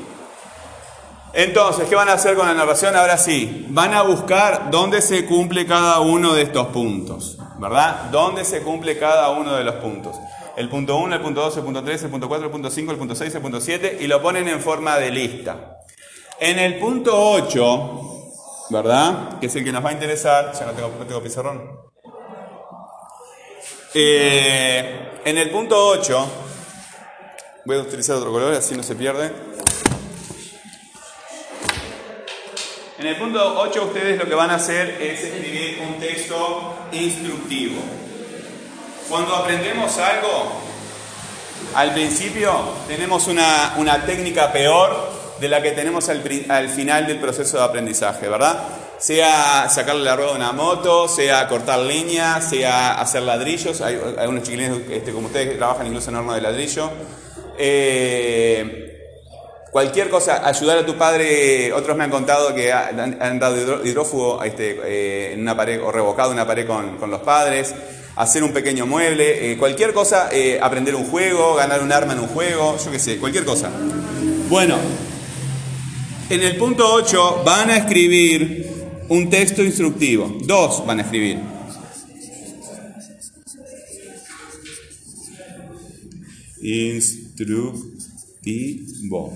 [1.33, 2.95] Entonces, ¿qué van a hacer con la narración?
[2.95, 8.09] Ahora sí, van a buscar dónde se cumple cada uno de estos puntos, ¿verdad?
[8.11, 10.15] ¿Dónde se cumple cada uno de los puntos?
[10.55, 12.91] El punto 1, el punto 2, el punto 3, el punto 4, el punto 5,
[12.91, 15.79] el punto 6, el punto 7 y lo ponen en forma de lista.
[16.39, 18.01] En el punto 8,
[18.69, 19.39] ¿verdad?
[19.39, 21.79] Que es el que nos va a interesar, ya no tengo, no tengo pizarrón.
[23.95, 26.27] Eh, en el punto 8,
[27.65, 29.31] voy a utilizar otro color, así no se pierde.
[33.03, 37.81] En el punto 8 ustedes lo que van a hacer es escribir un texto instructivo.
[39.09, 40.53] Cuando aprendemos algo,
[41.75, 42.53] al principio
[42.87, 44.95] tenemos una, una técnica peor
[45.37, 48.63] de la que tenemos al, al final del proceso de aprendizaje, ¿verdad?
[48.99, 53.81] Sea sacarle la rueda a una moto, sea cortar leña, sea hacer ladrillos.
[53.81, 56.89] Hay, hay unos chiquilines este, como ustedes que trabajan incluso en horno de ladrillo.
[57.57, 58.92] Eh,
[59.73, 64.79] Cualquier cosa, ayudar a tu padre, otros me han contado que han, dado hidrófugo este,
[64.85, 67.73] eh, en una pared o revocado una pared con, con los padres,
[68.15, 72.19] hacer un pequeño mueble, eh, cualquier cosa, eh, aprender un juego, ganar un arma en
[72.19, 73.71] un juego, yo qué sé, cualquier cosa.
[74.47, 74.77] Bueno,
[76.29, 78.71] en el punto 8 van a escribir
[79.09, 81.39] un texto instructivo, dos van a escribir.
[86.61, 89.33] Instructivo.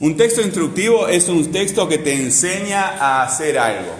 [0.00, 3.92] Un texto instructivo es un texto que te enseña a hacer algo,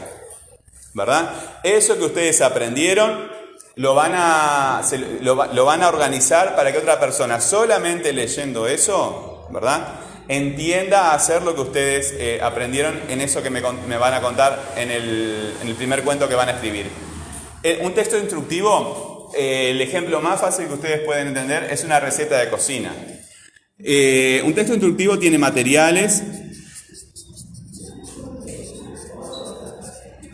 [0.94, 1.30] ¿verdad?
[1.64, 3.28] Eso que ustedes aprendieron
[3.74, 4.82] lo van a,
[5.20, 9.88] lo, va- lo van a organizar para que otra persona solamente leyendo eso, ¿verdad?
[10.28, 14.74] Entienda a hacer lo que ustedes eh, aprendieron en eso que me, van a contar
[14.76, 16.86] en el, en el primer cuento que van a escribir.
[17.62, 21.98] Eh, un texto instructivo, eh, el ejemplo más fácil que ustedes pueden entender es una
[21.98, 22.92] receta de cocina.
[23.80, 26.22] Eh, un texto instructivo tiene materiales,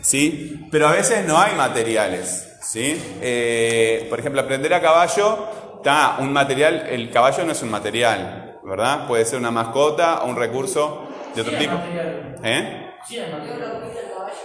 [0.01, 0.67] ¿sí?
[0.71, 2.99] Pero a veces no hay materiales, ¿sí?
[3.21, 8.59] Eh, por ejemplo, aprender a caballo, está un material, el caballo no es un material,
[8.63, 9.07] ¿verdad?
[9.07, 11.73] Puede ser una mascota o un recurso de otro Sí tipo.
[11.73, 12.35] material.
[12.43, 12.91] ¿Eh?
[13.07, 13.19] Sí.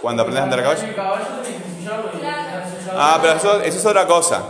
[0.01, 0.83] Cuando aprendes a andar a caballo.
[2.93, 4.43] Ah, pero eso, eso es otra cosa.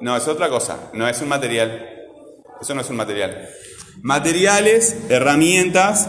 [0.00, 0.90] No, es otra cosa.
[0.94, 1.88] No es un material.
[2.60, 3.48] Eso no es un material.
[4.02, 6.08] Materiales, herramientas.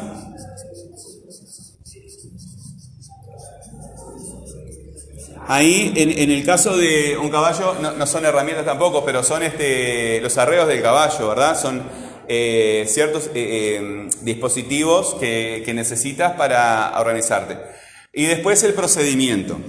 [5.48, 10.38] Ahí, en, el caso de un caballo, no, son herramientas tampoco, pero son este, los
[10.38, 11.60] arreos del caballo, ¿verdad?
[11.60, 11.82] Son
[12.28, 17.58] eh, ciertos eh, eh, dispositivos que necesitas para organizarte.
[18.14, 19.60] Y después el procedimiento.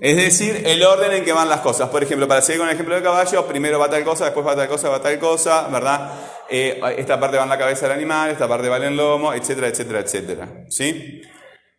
[0.00, 1.88] Es decir, el orden en que van las cosas.
[1.88, 4.56] Por ejemplo, para seguir con el ejemplo del caballo, primero va tal cosa, después va
[4.56, 6.12] tal cosa, va tal cosa, ¿verdad?
[6.48, 9.32] Eh, esta parte va en la cabeza del animal, esta parte va en el lomo,
[9.32, 10.48] etcétera, etcétera, etcétera.
[10.68, 11.22] ¿Sí?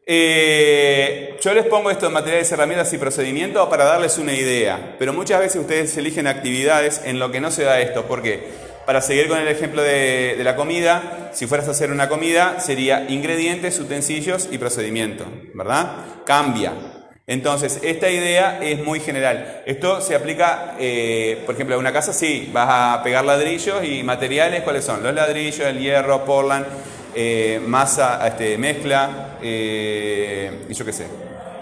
[0.06, 5.40] Eh, yo les pongo estos materiales, herramientas y procedimientos para darles una idea, pero muchas
[5.40, 8.06] veces ustedes eligen actividades en lo que no se da esto.
[8.06, 8.68] ¿Por qué?
[8.86, 12.62] Para seguir con el ejemplo de, de la comida, si fueras a hacer una comida,
[12.62, 16.24] sería ingredientes, utensilios y procedimiento, ¿verdad?
[16.26, 16.97] Cambia.
[17.30, 19.62] Entonces, esta idea es muy general.
[19.66, 24.02] Esto se aplica, eh, por ejemplo, a una casa, sí, vas a pegar ladrillos y
[24.02, 25.04] materiales, ¿cuáles son?
[25.04, 26.66] Los ladrillos, el hierro, portland,
[27.14, 31.08] eh, masa, este, mezcla, eh, y yo qué sé.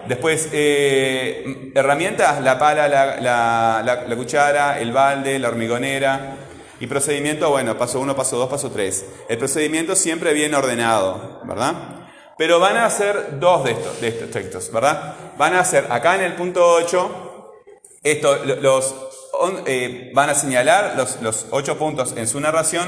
[0.08, 0.50] Después,
[1.74, 6.36] herramientas, la pala, la, la- la- la cuchara, el balde, la hormigonera.
[6.80, 9.04] Y procedimiento, bueno, paso 1, paso 2, paso 3.
[9.30, 11.74] El procedimiento siempre bien ordenado, ¿verdad?
[12.38, 15.14] Pero van a hacer dos de estos, de estos textos, ¿verdad?
[15.38, 17.54] Van a hacer acá en el punto 8,
[18.04, 18.96] esto, lo- los,
[19.66, 22.88] eh, van a señalar los, los ocho puntos en su narración,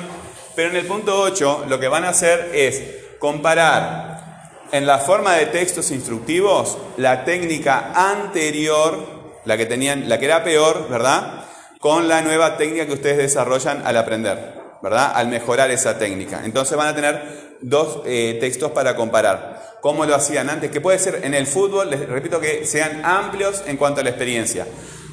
[0.56, 2.84] pero en el punto 8 lo que van a hacer es
[3.20, 9.00] comparar en la forma de textos instructivos la técnica anterior,
[9.46, 11.46] la que tenían, la que era peor, ¿verdad?
[11.80, 15.12] Con la nueva técnica que ustedes desarrollan al aprender, ¿verdad?
[15.16, 16.42] Al mejorar esa técnica.
[16.44, 19.78] Entonces van a tener dos eh, textos para comparar.
[19.82, 20.72] ¿Cómo lo hacían antes?
[20.72, 24.10] Que puede ser en el fútbol, les repito que sean amplios en cuanto a la
[24.10, 24.66] experiencia.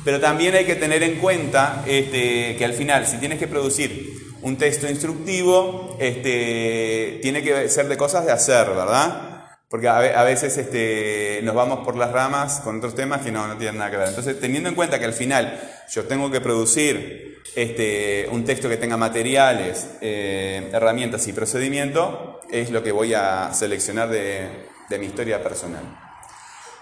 [0.05, 4.13] Pero también hay que tener en cuenta este, que al final, si tienes que producir
[4.43, 9.31] un texto instructivo, este, tiene que ser de cosas de hacer, ¿verdad?
[9.71, 13.33] Porque a, ve- a veces este, nos vamos por las ramas con otros temas que
[13.33, 14.09] no, no tienen nada que ver.
[14.09, 15.59] Entonces, teniendo en cuenta que al final
[15.91, 17.24] yo tengo que producir
[17.55, 23.53] este, un texto que tenga materiales, eh, herramientas y procedimiento, es lo que voy a
[23.53, 24.49] seleccionar de,
[24.89, 25.83] de mi historia personal.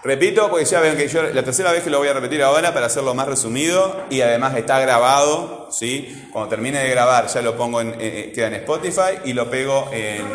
[0.03, 2.73] Repito, porque ya ven que yo la tercera vez que lo voy a repetir ahora
[2.73, 6.27] para hacerlo más resumido y además está grabado, ¿sí?
[6.33, 9.89] Cuando termine de grabar ya lo pongo en, eh, queda en Spotify y lo pego
[9.93, 10.27] en...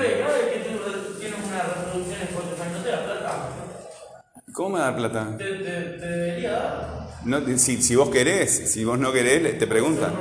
[4.55, 5.37] ¿Cómo me da plata?
[5.37, 6.98] Te, te, te debería dar.
[7.25, 10.13] No, si, si vos querés, si vos no querés, te preguntan.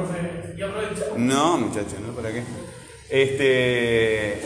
[1.17, 2.13] No, muchachos, ¿no?
[2.13, 2.43] ¿Para qué?
[3.09, 4.41] Este...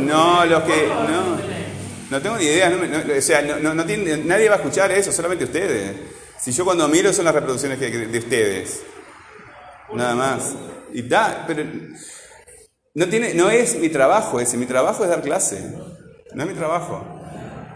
[0.00, 0.86] No, los que...
[0.86, 1.36] No,
[2.10, 2.70] no tengo ni idea.
[2.70, 5.96] no o sea, no, tiene- nadie va a escuchar eso, solamente ustedes.
[6.38, 8.82] Si yo cuando miro son las reproducciones de ustedes.
[9.94, 10.54] Nada más.
[10.92, 11.64] Y da, pero...
[12.94, 15.60] No, tiene, no es mi trabajo ese, mi trabajo es dar clase.
[16.34, 17.04] No es mi trabajo.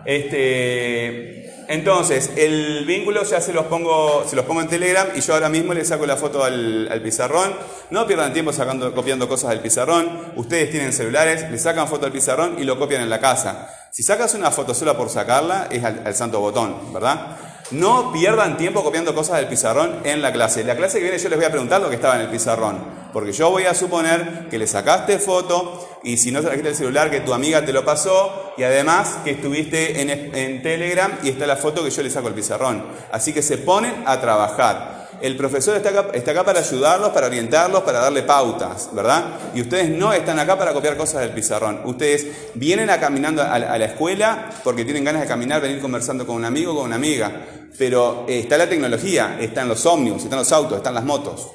[0.06, 1.39] Este,
[1.70, 5.48] entonces, el vínculo ya se los pongo, se los pongo en Telegram y yo ahora
[5.48, 7.54] mismo le saco la foto al, pizarrón.
[7.90, 10.32] No pierdan tiempo sacando, copiando cosas del pizarrón.
[10.34, 13.70] Ustedes tienen celulares, le sacan foto al pizarrón y lo copian en la casa.
[13.92, 17.36] Si sacas una foto sola por sacarla, es al santo botón, ¿verdad?
[17.70, 20.64] No pierdan tiempo copiando cosas del pizarrón en la clase.
[20.64, 22.78] La clase que viene yo les voy a preguntar lo que estaba en el pizarrón.
[23.12, 27.10] Porque yo voy a suponer que le sacaste foto y si no trajiste el celular
[27.10, 31.46] que tu amiga te lo pasó y además que estuviste en, en Telegram y está
[31.46, 32.84] la foto que yo le saco al pizarrón.
[33.12, 34.99] Así que se ponen a trabajar.
[35.20, 39.24] El profesor está acá, para ayudarlos, para orientarlos, para darle pautas, ¿verdad?
[39.54, 41.82] Y ustedes no están acá para copiar cosas del pizarrón.
[41.84, 46.36] Ustedes vienen a caminando a, la- escuela porque tienen ganas de caminar, venir conversando con
[46.36, 47.30] un amigo con una amiga.
[47.76, 51.48] Pero eh, está la tecnología, están los ómnibus, están los autos, están las motos,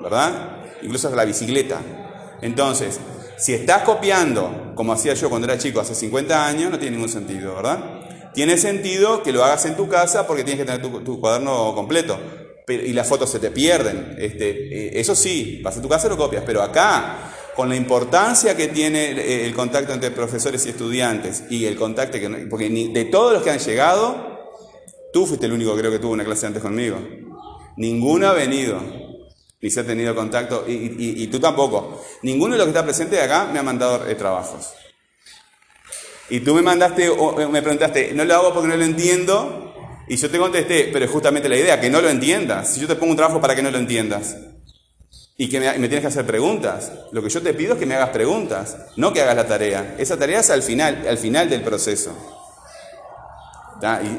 [0.00, 0.58] ¿verdad?
[0.82, 1.78] Incluso hasta la bicicleta.
[2.42, 2.98] Entonces,
[3.36, 7.08] si estás copiando, como hacía yo cuando era chico hace 50 años, no tiene ningún
[7.10, 7.78] sentido, ¿verdad?
[8.34, 12.18] Tiene sentido que lo hagas en tu casa porque tienes que tener tu cuaderno completo.
[12.66, 14.16] Pero- y las fotos se te pierden.
[14.18, 16.42] Este, eh, eso sí, vas a tu casa y lo copias.
[16.46, 21.64] Pero acá, con la importancia que tiene eh, el contacto entre profesores y estudiantes y
[21.66, 22.28] el contacto que...
[22.48, 24.50] Porque ni- de todos los que han llegado,
[25.12, 26.96] tú fuiste el único creo que tuvo una clase antes conmigo.
[27.76, 28.80] Ninguno ha venido
[29.62, 32.02] ni se ha tenido contacto, y, y- y tú tampoco.
[32.22, 34.72] Ninguno de los que está presente acá me ha mandado eh, trabajos.
[36.30, 39.69] Y tú me mandaste, o, me preguntaste, no lo hago porque no lo entiendo,
[40.12, 42.68] y yo te contesté, pero es justamente la idea, que no lo entiendas.
[42.68, 44.36] Si yo te pongo un trabajo para que no lo entiendas,
[45.36, 47.94] y que me, tienes que hacer preguntas, lo que yo te pido es que me
[47.94, 49.94] hagas preguntas, no que hagas la tarea.
[49.98, 52.10] Esa tarea es al final, al final del proceso.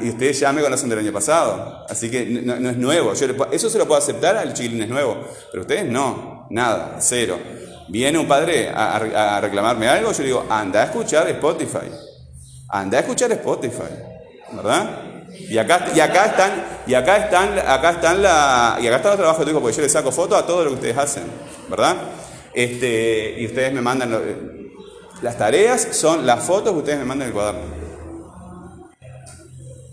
[0.02, 3.12] Y, ustedes ya me conocen del año pasado, así que no, es nuevo.
[3.12, 7.38] Eso se lo puedo aceptar al chiquilín es nuevo, pero ustedes no, nada, cero.
[7.88, 11.86] Viene un padre a, a- a reclamarme algo, yo digo, anda a escuchar Spotify,
[12.70, 13.92] anda a escuchar Spotify,
[14.54, 15.11] ¿verdad?
[15.38, 19.18] Y acá, y acá están, y acá están, acá están la, y acá están los
[19.20, 21.24] trabajos tu hijo, porque yo les saco fotos a todo lo que ustedes hacen,
[21.68, 21.96] ¿verdad?
[22.54, 24.18] Este, y ustedes me mandan,
[25.22, 27.60] las tareas son las fotos que ustedes me mandan en el cuaderno.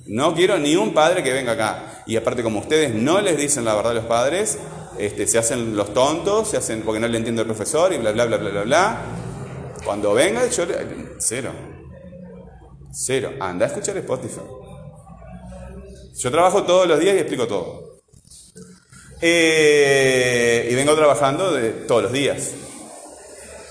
[0.07, 2.03] No quiero ni un padre que venga acá.
[2.07, 4.57] Y aparte, como ustedes no les dicen la verdad a los padres,
[4.97, 8.11] este, se hacen los tontos, se hacen porque no le entiendo el profesor y bla,
[8.11, 8.97] bla, bla, bla, bla, bla.
[9.85, 11.51] Cuando venga, yo le- cero.
[12.91, 13.33] Cero.
[13.39, 14.41] Anda a escuchar Spotify.
[16.19, 17.97] Yo trabajo todos los días y explico todo.
[19.21, 22.51] Eh, y vengo trabajando de, todos los días.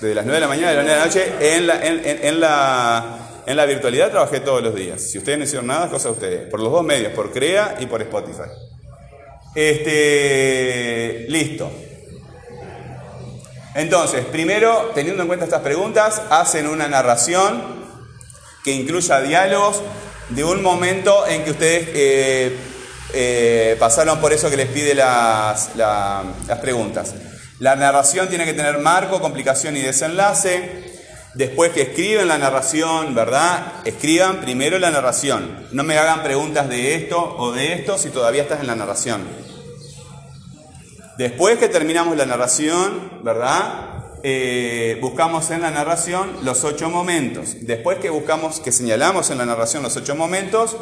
[0.01, 2.05] Desde las 9 de la mañana a las 9 de la noche en la, en,
[2.05, 5.01] en- en la, en la virtualidad trabajé todos los días.
[5.01, 6.49] Si ustedes no hicieron nada, es cosa de ustedes.
[6.49, 8.49] Por los dos medios, por CREA y por Spotify.
[9.55, 11.71] Este, listo.
[13.75, 17.61] Entonces, primero, teniendo en cuenta estas preguntas, hacen una narración
[18.63, 19.81] que incluya diálogos
[20.29, 22.57] de un momento en que ustedes eh,
[23.13, 27.13] eh, pasaron por eso que les pide las, la- las preguntas.
[27.59, 30.87] La narración tiene que tener marco, complicación y desenlace.
[31.33, 33.73] Después que escriben la narración, ¿verdad?
[33.85, 35.67] Escriban primero la narración.
[35.71, 39.21] No me hagan preguntas de esto o de esto si todavía estás en la narración.
[41.17, 43.98] Después que terminamos la narración, ¿verdad?
[44.21, 47.55] Eh, buscamos en la narración los ocho momentos.
[47.61, 50.75] Después que buscamos, que señalamos en la narración los ocho momentos,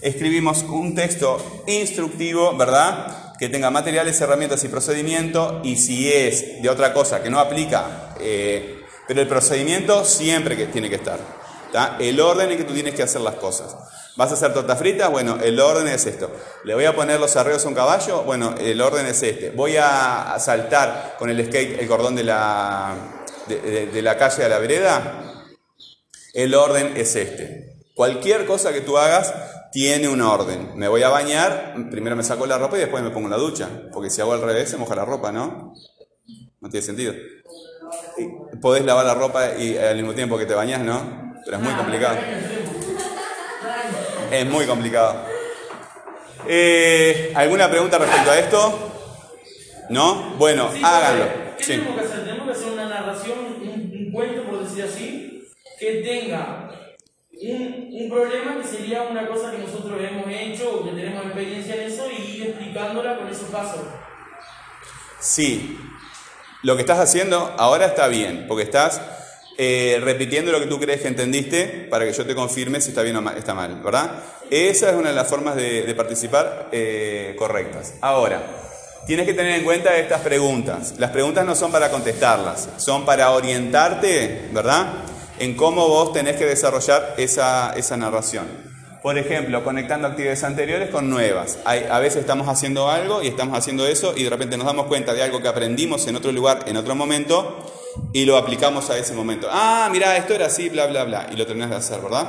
[0.00, 3.34] escribimos un texto instructivo, ¿verdad?
[3.38, 5.60] Que tenga materiales, herramientas y procedimiento.
[5.64, 10.66] Y si es de otra cosa que no aplica, eh, pero el procedimiento siempre que
[10.66, 11.43] tiene que estar.
[11.98, 13.76] El orden en que tú tienes que hacer las cosas.
[14.16, 15.08] ¿Vas a hacer torta frita?
[15.08, 16.30] Bueno, el orden es esto.
[16.62, 18.22] ¿Le voy a poner los arreos a un caballo?
[18.22, 19.50] Bueno, el orden es este.
[19.50, 22.94] ¿Voy a saltar con el skate el cordón de la,
[23.48, 25.20] de, de- la calle a la vereda?
[26.32, 27.88] El orden es este.
[27.96, 29.34] Cualquier cosa que tú hagas
[29.72, 30.76] tiene un orden.
[30.76, 33.36] Me voy a bañar, primero me saco la ropa y después me pongo en la
[33.38, 33.68] ducha.
[33.92, 35.74] Porque si hago al revés se moja la ropa, ¿no?
[36.60, 37.14] No tiene sentido.
[38.60, 41.33] Podés lavar la ropa y al mismo tiempo que te bañas, ¿no?
[41.44, 42.16] Pero es muy complicado.
[44.30, 45.26] Es muy complicado.
[46.46, 48.92] Eh, ¿Alguna pregunta respecto a esto?
[49.90, 50.34] ¿No?
[50.36, 51.24] Bueno, Sí, háganlo.
[51.58, 51.72] ¿Qué Sí.
[51.72, 52.24] tenemos que hacer?
[52.24, 56.70] Tenemos que hacer una narración, un, un cuento, por decir así, que tenga
[57.32, 61.74] un, un problema que sería una cosa que nosotros hemos hecho o que tenemos experiencia
[61.76, 63.80] en eso y ir explicándola con esos pasos.
[65.20, 65.78] Sí.
[66.62, 69.00] Lo que estás haciendo ahora está bien, porque estás
[69.56, 73.02] eh, repitiendo lo que tú crees que entendiste para que yo te confirme si está
[73.02, 74.12] bien o ma- está mal, ¿verdad?
[74.50, 77.94] Esa es una de las formas de, de participar eh, correctas.
[78.00, 78.42] Ahora,
[79.06, 80.94] tienes que tener en cuenta estas preguntas.
[80.98, 84.86] Las preguntas no son para contestarlas, son para orientarte, ¿verdad?
[85.38, 88.46] En cómo vos tenés que desarrollar esa, esa narración.
[89.02, 91.58] Por ejemplo, conectando actividades anteriores con nuevas.
[91.66, 94.86] Hay- a veces estamos haciendo algo y estamos haciendo eso y de repente nos damos
[94.86, 97.63] cuenta de algo que aprendimos en otro lugar, en otro momento,
[98.12, 99.48] y lo aplicamos a ese momento.
[99.50, 102.28] Ah, mira, esto era así, bla, bla, bla, y lo terminas de hacer, ¿verdad?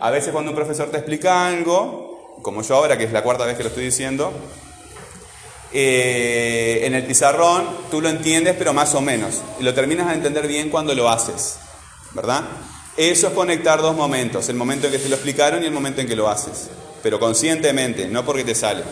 [0.00, 3.44] A veces cuando un profesor te explica algo, como yo ahora, que es la cuarta
[3.44, 4.32] vez que lo estoy diciendo,
[5.72, 9.42] eh, en el pizarrón tú lo entiendes, pero más o menos.
[9.58, 11.56] Y lo terminas a entender bien cuando lo haces,
[12.12, 12.44] ¿verdad?
[12.96, 16.00] Eso es conectar dos momentos, el momento en que te lo explicaron y el momento
[16.00, 16.70] en que lo haces,
[17.02, 18.84] pero conscientemente, no porque te sale.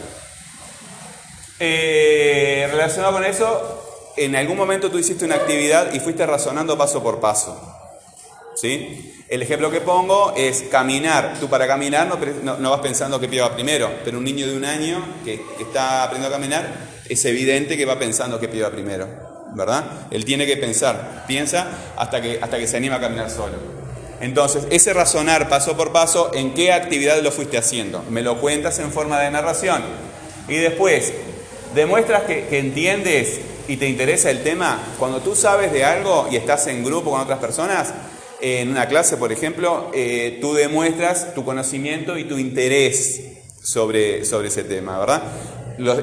[1.60, 7.02] Eh, relacionado con eso, en algún momento tú hiciste una actividad y fuiste razonando paso
[7.02, 7.60] por paso.
[8.54, 9.24] ¿Sí?
[9.28, 11.38] El ejemplo que pongo es caminar.
[11.40, 12.06] Tú para caminar
[12.42, 16.04] no, vas pensando qué pie va primero, pero un niño de un año que, está
[16.04, 16.68] aprendiendo a caminar
[17.08, 19.08] es evidente que va pensando qué pie va primero,
[19.54, 20.06] ¿verdad?
[20.10, 23.56] Él tiene que pensar, piensa hasta que, hasta que se anima a caminar solo.
[24.20, 28.04] Entonces, ese razonar paso por paso, ¿en qué actividad lo fuiste haciendo?
[28.08, 29.82] Me lo cuentas en forma de narración.
[30.46, 31.12] Y después,
[31.74, 34.94] demuestras que entiendes y te interesa el tema.
[34.98, 37.92] Cuando tú sabes de algo y estás en grupo con otras personas,
[38.40, 43.22] en una clase, por ejemplo, eh, tú demuestras tu conocimiento y tu interés
[43.62, 45.22] sobre, sobre ese tema, ¿verdad?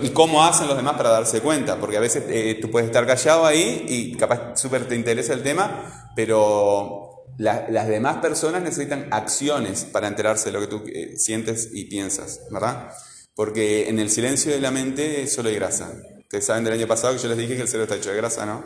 [0.02, 3.06] Y cómo hacen los demás para darse cuenta, porque a veces eh, tú puedes estar
[3.06, 9.08] callado ahí y capaz súper te interesa el tema, pero la- las demás personas necesitan
[9.12, 12.90] acciones para enterarse de lo que tú eh, sientes y piensas, ¿verdad?
[13.36, 15.92] Porque en el silencio de la mente solo hay grasa.
[16.30, 18.18] Ustedes saben del año pasado que yo les dije que el cerebro está hecho de
[18.18, 18.64] grasa, ¿no?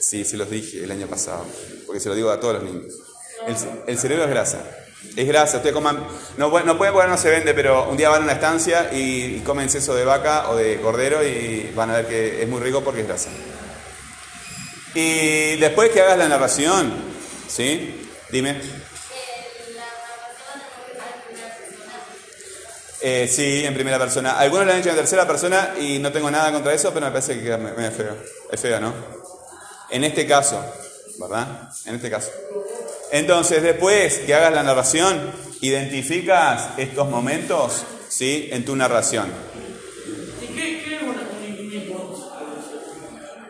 [0.00, 1.46] Sí, se los dije el año pasado,
[1.86, 2.92] porque se lo digo a todos los niños.
[3.46, 4.58] El, ce- el cerebro es grasa.
[5.14, 6.04] Es grasa, ustedes coman,
[6.36, 9.36] no, no pueden porque no se vende, pero un día van a una estancia y,
[9.36, 12.60] y comen seso de vaca o de cordero y van a ver que es muy
[12.60, 13.30] rico porque es grasa.
[14.92, 16.92] Y después que hagas la narración,
[17.46, 18.08] ¿sí?
[18.30, 18.60] Dime.
[23.00, 24.38] Eh, sí, en primera persona.
[24.38, 27.12] Algunos lo han hecho en tercera persona y no tengo nada contra eso, pero me
[27.12, 28.16] parece que queda me- medio feo.
[28.50, 28.92] Es feo, ¿no?
[29.90, 30.64] En este caso,
[31.18, 31.68] ¿verdad?
[31.84, 32.30] En este caso.
[33.12, 35.30] Entonces, después que hagas la narración,
[35.60, 38.48] identificas estos momentos, ¿sí?
[38.50, 39.26] En tu narración.
[40.42, 42.32] ¿Y qué, qué es una hipótesis?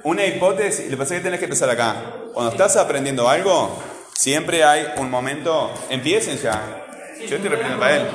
[0.02, 1.96] Una hipótesis, lo que pasa es que tenés que empezar acá.
[2.34, 3.78] Cuando estás aprendiendo algo,
[4.12, 6.84] siempre hay un momento, empiecen ya.
[7.20, 8.06] Yo estoy repitiendo para él.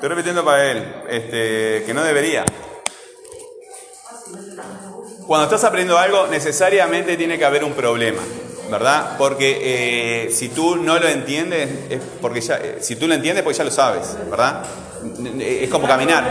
[0.00, 2.42] Estoy repitiendo para él, este, que no debería.
[5.26, 8.22] Cuando estás aprendiendo algo, necesariamente tiene que haber un problema,
[8.70, 9.18] ¿verdad?
[9.18, 9.58] Porque
[10.24, 13.58] eh, si tú no lo entiendes, es porque ya, eh, si tú lo entiendes, pues
[13.58, 14.64] ya lo sabes, ¿verdad?
[15.38, 16.30] Es como caminar,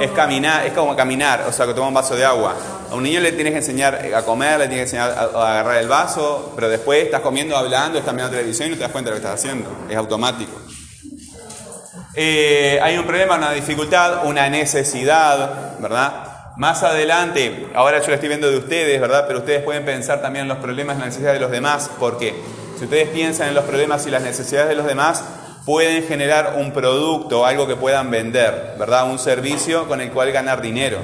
[0.00, 2.54] es caminar, es como caminar, o sea, que toma un vaso de agua.
[2.88, 5.78] A un niño le tienes que enseñar a comer, le tienes que enseñar a, agarrar
[5.78, 9.10] el vaso, pero después estás comiendo, hablando, estás mirando televisión y no te das cuenta
[9.10, 10.52] de lo que estás haciendo, es automático.
[12.14, 16.52] Eh, hay un problema, una dificultad, una necesidad, ¿verdad?
[16.56, 19.24] Más adelante, ahora yo lo estoy viendo de ustedes, ¿verdad?
[19.26, 22.34] Pero ustedes pueden pensar también en los problemas y las necesidades de los demás, porque
[22.78, 25.24] si ustedes piensan en los problemas y las necesidades de los demás,
[25.64, 29.10] pueden generar un producto, algo que puedan vender, ¿verdad?
[29.10, 30.98] Un servicio con el cual ganar dinero.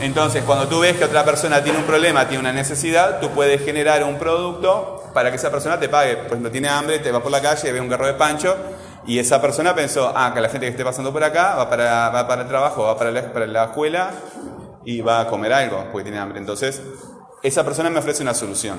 [0.00, 3.64] Entonces, cuando tú ves que otra persona tiene un problema, tiene una necesidad, tú puedes
[3.64, 6.16] generar un producto para que esa persona te pague.
[6.16, 8.56] Por ejemplo, tiene hambre, te va por la calle, ve un carro de pancho
[9.08, 12.10] y esa persona pensó, ah, que la gente que esté pasando por acá va para,
[12.10, 14.10] va para el trabajo, va para la, para la escuela
[14.84, 16.38] y va a comer algo porque tiene hambre.
[16.38, 16.82] Entonces,
[17.42, 18.78] esa persona me ofrece una solución.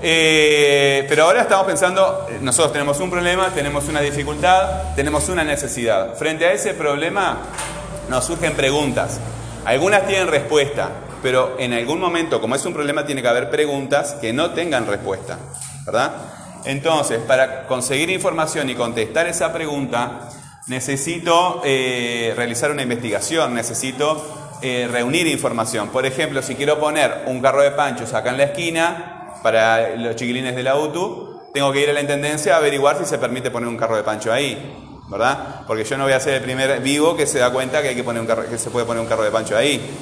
[0.00, 6.14] Eh, pero ahora estamos pensando, nosotros tenemos un problema, tenemos una dificultad, tenemos una necesidad.
[6.14, 7.36] Frente a ese problema
[8.08, 9.20] nos surgen preguntas.
[9.66, 10.88] Algunas tienen respuesta,
[11.22, 14.86] pero en algún momento, como es un problema, tiene que haber preguntas que no tengan
[14.86, 15.36] respuesta,
[15.84, 16.37] ¿verdad?
[16.64, 20.28] Entonces, para conseguir información y contestar esa pregunta,
[20.66, 25.88] necesito eh, realizar una investigación, necesito eh, reunir información.
[25.88, 30.16] Por ejemplo, si quiero poner un carro de panchos acá en la esquina para los
[30.16, 33.50] chiquilines de la UTU, tengo que ir a la intendencia a averiguar si se permite
[33.50, 35.62] poner un carro de pancho ahí, ¿verdad?
[35.66, 37.94] Porque yo no voy a ser el primer vivo que se da cuenta que, hay
[37.94, 39.96] que, poner un carro, que se puede poner un carro de pancho ahí.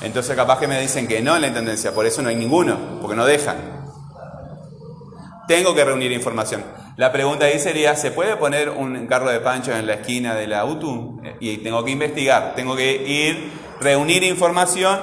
[0.00, 2.98] Entonces capaz que me dicen que no en la intendencia, por eso no hay ninguno,
[3.00, 3.77] porque no dejan.
[5.48, 6.62] Tengo que reunir información.
[6.96, 10.46] La pregunta ahí sería, ¿se puede poner un carro de pancho en la esquina de
[10.46, 11.22] la UTU?
[11.40, 15.00] Y tengo que investigar, tengo que ir, reunir información,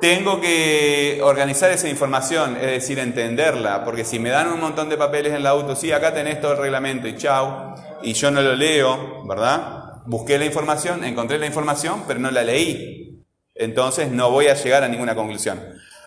[0.00, 4.96] tengo que organizar esa información, es decir, entenderla, porque si me dan un montón de
[4.96, 8.40] papeles en la UTU, sí, acá tenés todo el reglamento y chau, y yo no
[8.40, 10.02] lo leo, ¿verdad?
[10.06, 13.22] Busqué la información, encontré la información, pero no la leí.
[13.54, 15.60] Entonces no voy a llegar a ninguna conclusión.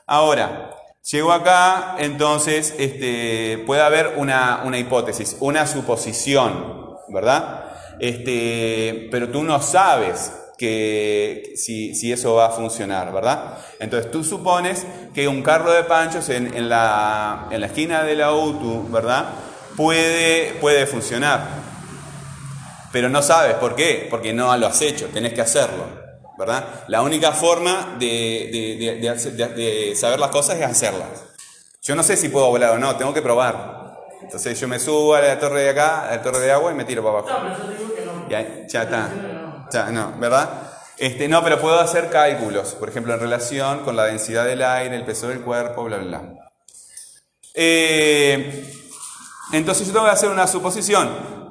[0.07, 0.71] Ahora,
[1.09, 7.63] Llego acá, entonces este, puede haber una, una, hipótesis, una suposición, ¿verdad?
[7.97, 13.57] Este, pero tú no sabes que, si, si, eso va a funcionar, ¿verdad?
[13.79, 18.15] Entonces tú supones que un carro de panchos en, en, la, en la, esquina de
[18.15, 19.29] la UTU, ¿verdad?
[19.77, 21.47] Puede, puede funcionar.
[22.91, 26.06] Pero no sabes por qué, porque no lo has hecho, tenés que hacerlo.
[26.38, 26.83] ¿Verdad?
[26.88, 31.25] La única forma de, de, de, de, saber las cosas es hacerlas.
[31.81, 33.77] Yo no sé si puedo volar o no, tengo que probar.
[34.21, 36.75] Entonces yo me subo a la torre de acá, a la torre de agua y
[36.75, 37.29] me tiro para abajo.
[37.29, 38.29] No, pero yo digo que no.
[38.29, 39.09] Ya, ya está.
[39.71, 40.49] Ya, no, ¿verdad?
[40.97, 44.95] Este, no, pero puedo hacer cálculos, por ejemplo, en relación con la densidad del aire,
[44.95, 46.51] el peso del cuerpo, bla, bla, bla.
[47.53, 48.65] Eh,
[49.53, 51.46] entonces yo tengo que hacer una suposición.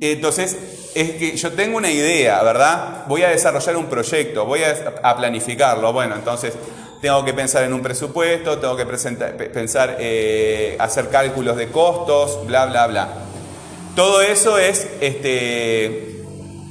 [0.00, 0.56] Entonces,
[0.94, 3.04] es que yo tengo una idea, ¿verdad?
[3.08, 5.92] Voy a desarrollar un proyecto, voy a, planificarlo.
[5.92, 6.54] Bueno, entonces
[7.00, 12.46] tengo que pensar en un presupuesto, tengo que presentar, pensar, eh, hacer cálculos de costos,
[12.46, 13.08] bla, bla, bla.
[13.96, 16.22] Todo eso es este,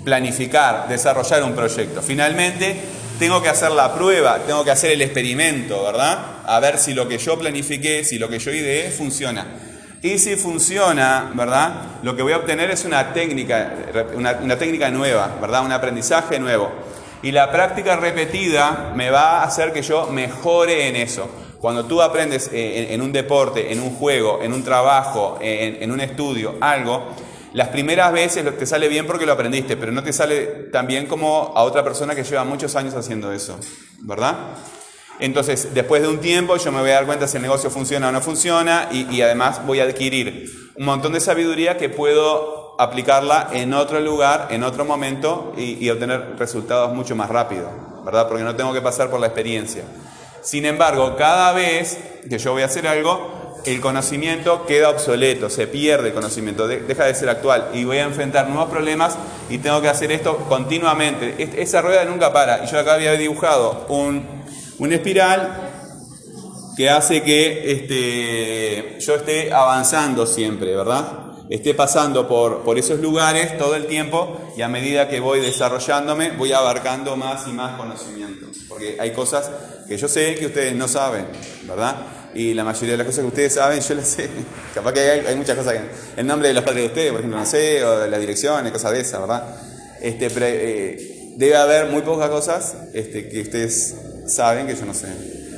[0.05, 2.01] planificar, desarrollar un proyecto.
[2.01, 2.77] Finalmente,
[3.19, 6.37] tengo que hacer la prueba, tengo que hacer el experimento, ¿verdad?
[6.45, 9.45] A ver si lo que yo planifiqué, si lo que yo ideé funciona.
[10.01, 11.73] Y si funciona, ¿verdad?
[12.03, 13.73] Lo que voy a obtener es una técnica,
[14.15, 15.65] una, técnica nueva, ¿verdad?
[15.65, 16.71] Un aprendizaje nuevo.
[17.23, 21.27] Y la práctica repetida me va a hacer que yo mejore en eso.
[21.59, 25.99] Cuando tú aprendes en, en un deporte, en un juego, en un trabajo, en, un
[25.99, 27.07] estudio, algo,
[27.53, 31.07] las primeras veces te sale bien porque lo aprendiste, pero no te sale tan bien
[31.07, 33.57] como a otra persona que lleva muchos años haciendo eso,
[34.01, 34.35] ¿verdad?
[35.19, 38.09] Entonces, después de un tiempo, yo me voy a dar cuenta si el negocio funciona
[38.09, 43.49] o no funciona y, además voy a adquirir un montón de sabiduría que puedo aplicarla
[43.51, 47.69] en otro lugar, en otro momento y, y obtener resultados mucho más rápido,
[48.05, 48.27] ¿verdad?
[48.27, 49.83] Porque no tengo que pasar por la experiencia.
[50.43, 51.97] Sin embargo, cada vez
[52.29, 56.79] que yo voy a hacer algo, el conocimiento queda obsoleto, se pierde el conocimiento, de,
[56.79, 59.17] deja de ser actual y voy a enfrentar nuevos problemas
[59.49, 61.35] y tengo que hacer esto continuamente.
[61.61, 62.63] Esa rueda nunca para.
[62.63, 64.36] Y yo acá había dibujado un
[64.79, 65.71] una espiral
[66.75, 71.27] que hace que este, yo esté avanzando siempre, ¿verdad?
[71.49, 76.31] Esté pasando por, por esos lugares todo el tiempo y a medida que voy desarrollándome
[76.31, 78.47] voy abarcando más y más conocimiento.
[78.67, 79.49] Porque hay cosas
[79.87, 81.25] que yo sé que ustedes no saben,
[81.63, 81.95] ¿verdad?
[82.35, 84.29] Y la mayoría de las cosas que ustedes saben, yo las sé.
[84.75, 86.21] Capaz que hay, muchas cosas que.
[86.21, 88.71] El nombre de los padres de ustedes, por ejemplo, no sé, o de las direcciones,
[88.71, 89.55] cosas de esas, ¿verdad?
[90.01, 93.95] Este, eh, debe haber muy pocas cosas este, que ustedes
[94.27, 95.07] saben que yo no sé.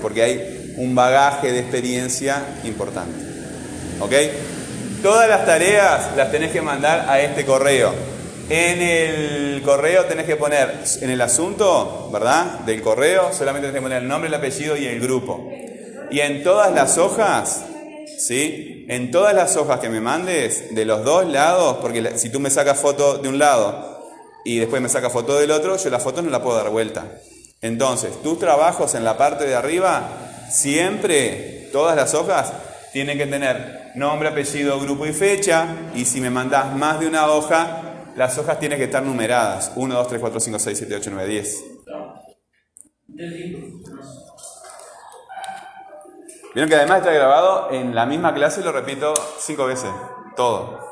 [0.02, 3.18] Porque hay un bagaje de experiencia importante.
[4.00, 4.14] ¿Ok?
[5.04, 7.94] Todas las tareas las tenés que mandar a este correo.
[8.50, 12.60] En el correo tenés que poner, en el asunto, ¿verdad?
[12.62, 15.52] Del correo, solamente tenés que poner el nombre, el apellido y el grupo.
[16.10, 17.66] Y en todas las hojas,
[18.18, 18.86] ¿sí?
[18.90, 22.50] En todas las hojas que me mandes, de los dos lados, porque si tú me
[22.50, 24.04] sacas foto de un lado
[24.44, 27.06] y después me sacas foto del otro, yo la foto no la puedo dar vuelta.
[27.62, 30.08] Entonces, tus trabajos en la parte de arriba,
[30.50, 32.54] siempre, todas las hojas,
[32.94, 35.68] tienen que tener nombre, apellido, grupo y fecha.
[35.94, 39.74] Y si me mandas más de una hoja, las hojas tienen que estar numeradas.
[39.76, 41.64] 1, 2, 3, 4, 5, 6, 7, 8, 9, 10.
[43.10, 43.84] Entendí.
[46.54, 49.92] Vieron que además está grabado en la misma clase, lo repito cinco veces.
[50.36, 50.89] Todo.